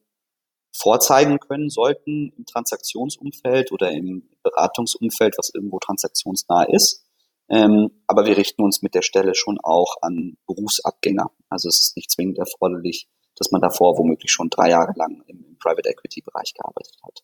vorzeigen 0.76 1.40
können 1.40 1.70
sollten 1.70 2.34
im 2.36 2.46
Transaktionsumfeld 2.46 3.72
oder 3.72 3.92
im 3.92 4.30
Beratungsumfeld, 4.44 5.36
was 5.38 5.52
irgendwo 5.54 5.80
transaktionsnah 5.80 6.64
ist. 6.64 7.06
Ähm, 7.50 7.90
aber 8.08 8.26
wir 8.26 8.38
richten 8.38 8.64
uns 8.64 8.82
mit 8.82 8.94
der 8.94 9.02
Stelle 9.02 9.34
schon 9.36 9.58
auch 9.64 9.96
an 10.02 10.38
Berufsabgänger. 10.48 11.32
Also 11.50 11.68
es 11.68 11.80
ist 11.80 11.98
nicht 11.98 12.12
zwingend 12.12 12.38
erforderlich, 12.38 13.08
dass 13.36 13.52
man 13.52 13.62
davor 13.62 13.98
womöglich 13.98 14.32
schon 14.32 14.50
drei 14.50 14.70
Jahre 14.70 14.94
lang 14.96 15.24
im, 15.28 15.46
im 15.46 15.58
Private 15.58 15.90
Equity 15.90 16.22
Bereich 16.22 16.54
gearbeitet 16.54 16.98
hat. 17.04 17.24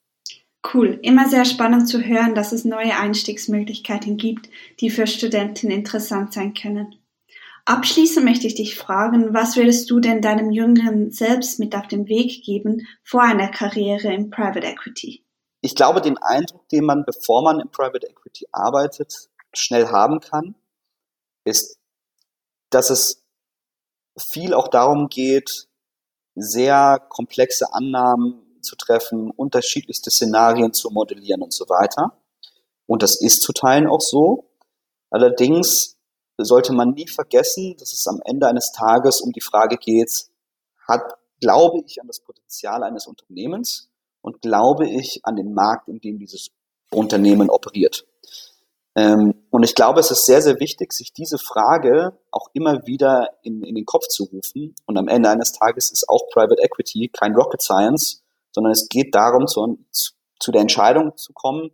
Cool. 0.74 1.00
Immer 1.04 1.30
sehr 1.30 1.46
spannend 1.46 1.88
zu 1.88 2.02
hören, 2.02 2.34
dass 2.34 2.52
es 2.52 2.66
neue 2.66 2.98
Einstiegsmöglichkeiten 2.98 4.18
gibt, 4.18 4.50
die 4.80 4.90
für 4.90 5.06
Studenten 5.06 5.70
interessant 5.70 6.34
sein 6.34 6.56
können. 6.56 6.96
Abschließend 7.66 8.26
möchte 8.26 8.48
ich 8.48 8.56
dich 8.56 8.76
fragen, 8.76 9.34
was 9.34 9.58
würdest 9.58 9.90
du 9.90 10.00
denn 10.00 10.22
deinem 10.22 10.52
Jüngeren 10.52 11.12
selbst 11.12 11.60
mit 11.60 11.76
auf 11.76 11.88
den 11.88 12.08
Weg 12.08 12.44
geben 12.44 12.88
vor 13.04 13.22
einer 13.22 13.50
Karriere 13.50 14.14
im 14.14 14.30
Private 14.30 14.68
Equity? 14.68 15.24
Ich 15.62 15.76
glaube, 15.76 16.02
den 16.02 16.18
Eindruck, 16.20 16.68
den 16.70 16.86
man, 16.86 17.06
bevor 17.06 17.44
man 17.44 17.60
im 17.60 17.70
Private 17.70 18.08
Equity 18.08 18.46
arbeitet, 18.52 19.30
schnell 19.58 19.88
haben 19.88 20.20
kann, 20.20 20.56
ist, 21.44 21.78
dass 22.70 22.90
es 22.90 23.24
viel 24.18 24.54
auch 24.54 24.68
darum 24.68 25.10
geht, 25.10 25.68
sehr 26.36 27.00
komplexe 27.10 27.74
Annahmen 27.74 28.62
zu 28.62 28.76
treffen, 28.76 29.32
unterschiedlichste 29.32 30.12
Szenarien 30.12 30.74
zu 30.74 30.90
modellieren 30.90 31.42
und 31.42 31.54
so 31.54 31.66
weiter. 31.70 32.18
Und 32.88 33.04
das 33.04 33.22
ist 33.22 33.42
zu 33.42 33.54
Teilen 33.54 33.88
auch 33.88 34.02
so. 34.02 34.50
Allerdings 35.10 35.98
sollte 36.38 36.74
man 36.74 36.92
nie 36.92 37.08
vergessen, 37.08 37.76
dass 37.78 37.94
es 37.94 38.06
am 38.08 38.22
Ende 38.26 38.48
eines 38.48 38.72
Tages 38.72 39.22
um 39.22 39.32
die 39.32 39.42
Frage 39.42 39.78
geht, 39.78 40.12
hat, 40.88 41.02
glaube 41.40 41.82
ich 41.86 42.02
an 42.02 42.08
das 42.08 42.20
Potenzial 42.20 42.84
eines 42.84 43.08
Unternehmens 43.08 43.90
und 44.22 44.42
glaube 44.42 44.90
ich 44.90 45.22
an 45.24 45.36
den 45.36 45.54
Markt, 45.54 45.88
in 45.88 46.00
dem 46.00 46.20
dieses 46.20 46.52
Unternehmen 46.92 47.50
operiert. 47.50 48.06
Ähm, 48.96 49.34
und 49.50 49.64
ich 49.64 49.76
glaube, 49.76 50.00
es 50.00 50.10
ist 50.10 50.26
sehr, 50.26 50.42
sehr 50.42 50.60
wichtig, 50.60 50.94
sich 50.94 51.12
diese 51.12 51.38
Frage 51.38 52.18
auch 52.32 52.50
immer 52.54 52.86
wieder 52.88 53.30
in, 53.44 53.62
in 53.64 53.76
den 53.76 53.86
Kopf 53.86 54.08
zu 54.08 54.24
rufen. 54.24 54.74
Und 54.86 54.98
am 54.98 55.08
Ende 55.08 55.30
eines 55.30 55.52
Tages 55.52 55.92
ist 55.92 56.08
auch 56.08 56.30
Private 56.32 56.62
Equity 56.62 57.10
kein 57.10 57.36
Rocket 57.36 57.62
Science, 57.62 58.24
sondern 58.54 58.72
es 58.72 58.88
geht 58.88 59.14
darum, 59.14 59.48
zu, 59.48 59.78
zu 60.40 60.52
der 60.52 60.62
Entscheidung 60.62 61.18
zu 61.18 61.34
kommen, 61.34 61.72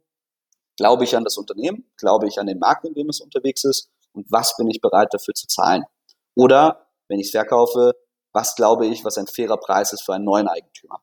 glaube 0.78 1.04
ich 1.04 1.16
an 1.16 1.24
das 1.24 1.38
Unternehmen, 1.38 1.86
glaube 1.96 2.28
ich 2.28 2.40
an 2.40 2.48
den 2.48 2.58
Markt, 2.58 2.86
in 2.86 2.96
dem 2.96 3.10
es 3.10 3.22
unterwegs 3.22 3.64
ist 3.66 3.92
und 4.14 4.26
was 4.32 4.58
bin 4.58 4.68
ich 4.70 4.82
bereit 4.82 5.10
dafür 5.12 5.36
zu 5.36 5.48
zahlen. 5.48 5.84
Oder, 6.36 6.88
wenn 7.08 7.20
ich 7.20 7.28
es 7.28 7.32
verkaufe, 7.32 7.94
was 8.34 8.56
glaube 8.56 8.88
ich, 8.88 9.06
was 9.06 9.18
ein 9.18 9.28
fairer 9.28 9.58
Preis 9.58 9.94
ist 9.94 10.02
für 10.02 10.14
einen 10.14 10.26
neuen 10.26 10.48
Eigentümer. 10.48 11.02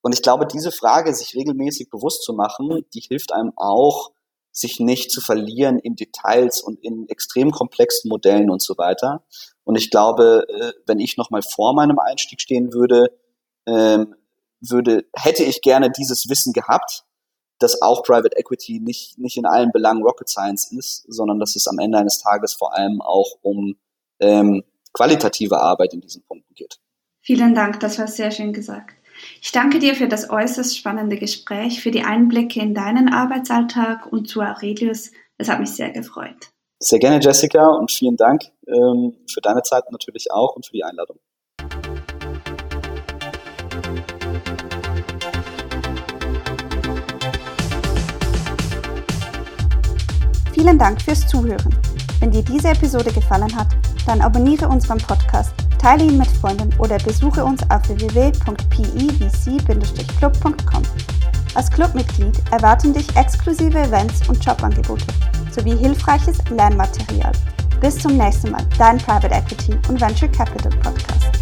Und 0.00 0.12
ich 0.14 0.22
glaube, 0.22 0.46
diese 0.46 0.72
Frage, 0.72 1.14
sich 1.14 1.34
regelmäßig 1.34 1.90
bewusst 1.90 2.22
zu 2.22 2.32
machen, 2.32 2.84
die 2.94 3.00
hilft 3.00 3.32
einem 3.32 3.52
auch, 3.56 4.12
sich 4.52 4.78
nicht 4.78 5.10
zu 5.10 5.20
verlieren 5.20 5.78
in 5.78 5.96
Details 5.96 6.60
und 6.60 6.78
in 6.84 7.08
extrem 7.08 7.50
komplexen 7.50 8.08
Modellen 8.08 8.50
und 8.50 8.62
so 8.62 8.76
weiter. 8.76 9.24
Und 9.64 9.76
ich 9.76 9.90
glaube, 9.90 10.46
äh, 10.48 10.72
wenn 10.86 11.00
ich 11.00 11.16
nochmal 11.16 11.42
vor 11.42 11.74
meinem 11.74 11.98
Einstieg 11.98 12.40
stehen 12.40 12.72
würde, 12.72 13.06
ähm, 13.66 14.14
würde, 14.60 15.04
hätte 15.14 15.42
ich 15.42 15.62
gerne 15.62 15.90
dieses 15.90 16.28
Wissen 16.28 16.52
gehabt, 16.52 17.04
dass 17.58 17.80
auch 17.80 18.02
Private 18.02 18.36
Equity 18.36 18.80
nicht, 18.80 19.18
nicht 19.18 19.36
in 19.36 19.46
allen 19.46 19.70
Belangen 19.72 20.02
Rocket 20.02 20.28
Science 20.28 20.70
ist, 20.72 21.04
sondern 21.08 21.38
dass 21.38 21.56
es 21.56 21.66
am 21.66 21.78
Ende 21.78 21.98
eines 21.98 22.18
Tages 22.18 22.54
vor 22.54 22.74
allem 22.74 23.00
auch 23.00 23.38
um 23.42 23.76
ähm, 24.20 24.62
qualitative 24.92 25.60
Arbeit 25.60 25.94
in 25.94 26.00
diesen 26.00 26.22
Punkten 26.24 26.54
geht. 26.54 26.78
Vielen 27.20 27.54
Dank, 27.54 27.80
das 27.80 27.98
war 27.98 28.08
sehr 28.08 28.30
schön 28.30 28.52
gesagt. 28.52 28.96
Ich 29.40 29.52
danke 29.52 29.78
dir 29.78 29.94
für 29.94 30.08
das 30.08 30.30
äußerst 30.30 30.76
spannende 30.76 31.16
Gespräch, 31.16 31.82
für 31.82 31.90
die 31.90 32.02
Einblicke 32.02 32.60
in 32.60 32.74
deinen 32.74 33.12
Arbeitsalltag 33.12 34.06
und 34.12 34.28
zu 34.28 34.40
Aurelius. 34.40 35.12
Es 35.38 35.48
hat 35.48 35.60
mich 35.60 35.70
sehr 35.70 35.90
gefreut. 35.90 36.50
Sehr 36.78 36.98
gerne, 36.98 37.20
Jessica, 37.20 37.66
und 37.68 37.92
vielen 37.92 38.16
Dank 38.16 38.42
ähm, 38.66 39.14
für 39.32 39.40
deine 39.40 39.62
Zeit 39.62 39.84
natürlich 39.90 40.32
auch 40.32 40.56
und 40.56 40.66
für 40.66 40.72
die 40.72 40.84
Einladung. 40.84 41.18
Vielen 50.52 50.78
Dank 50.78 51.02
fürs 51.02 51.26
Zuhören. 51.26 51.74
Wenn 52.20 52.30
dir 52.30 52.42
diese 52.42 52.68
Episode 52.68 53.12
gefallen 53.12 53.52
hat, 53.56 53.68
dann 54.06 54.20
abonniere 54.20 54.68
unseren 54.68 54.98
Podcast, 54.98 55.52
teile 55.82 56.04
ihn 56.04 56.16
mit 56.16 56.28
Freunden 56.28 56.72
oder 56.78 56.96
besuche 56.98 57.44
uns 57.44 57.60
auf 57.68 57.86
www.pevc-club.com. 57.88 60.82
Als 61.54 61.70
Clubmitglied 61.70 62.42
erwarten 62.50 62.94
dich 62.94 63.14
exklusive 63.16 63.78
Events 63.78 64.26
und 64.28 64.42
Jobangebote 64.42 65.04
sowie 65.50 65.76
hilfreiches 65.76 66.38
Lernmaterial. 66.48 67.32
Bis 67.80 67.98
zum 67.98 68.16
nächsten 68.16 68.52
Mal, 68.52 68.64
dein 68.78 68.96
Private 68.98 69.34
Equity 69.34 69.76
und 69.88 70.00
Venture 70.00 70.28
Capital 70.28 70.70
Podcast. 70.78 71.41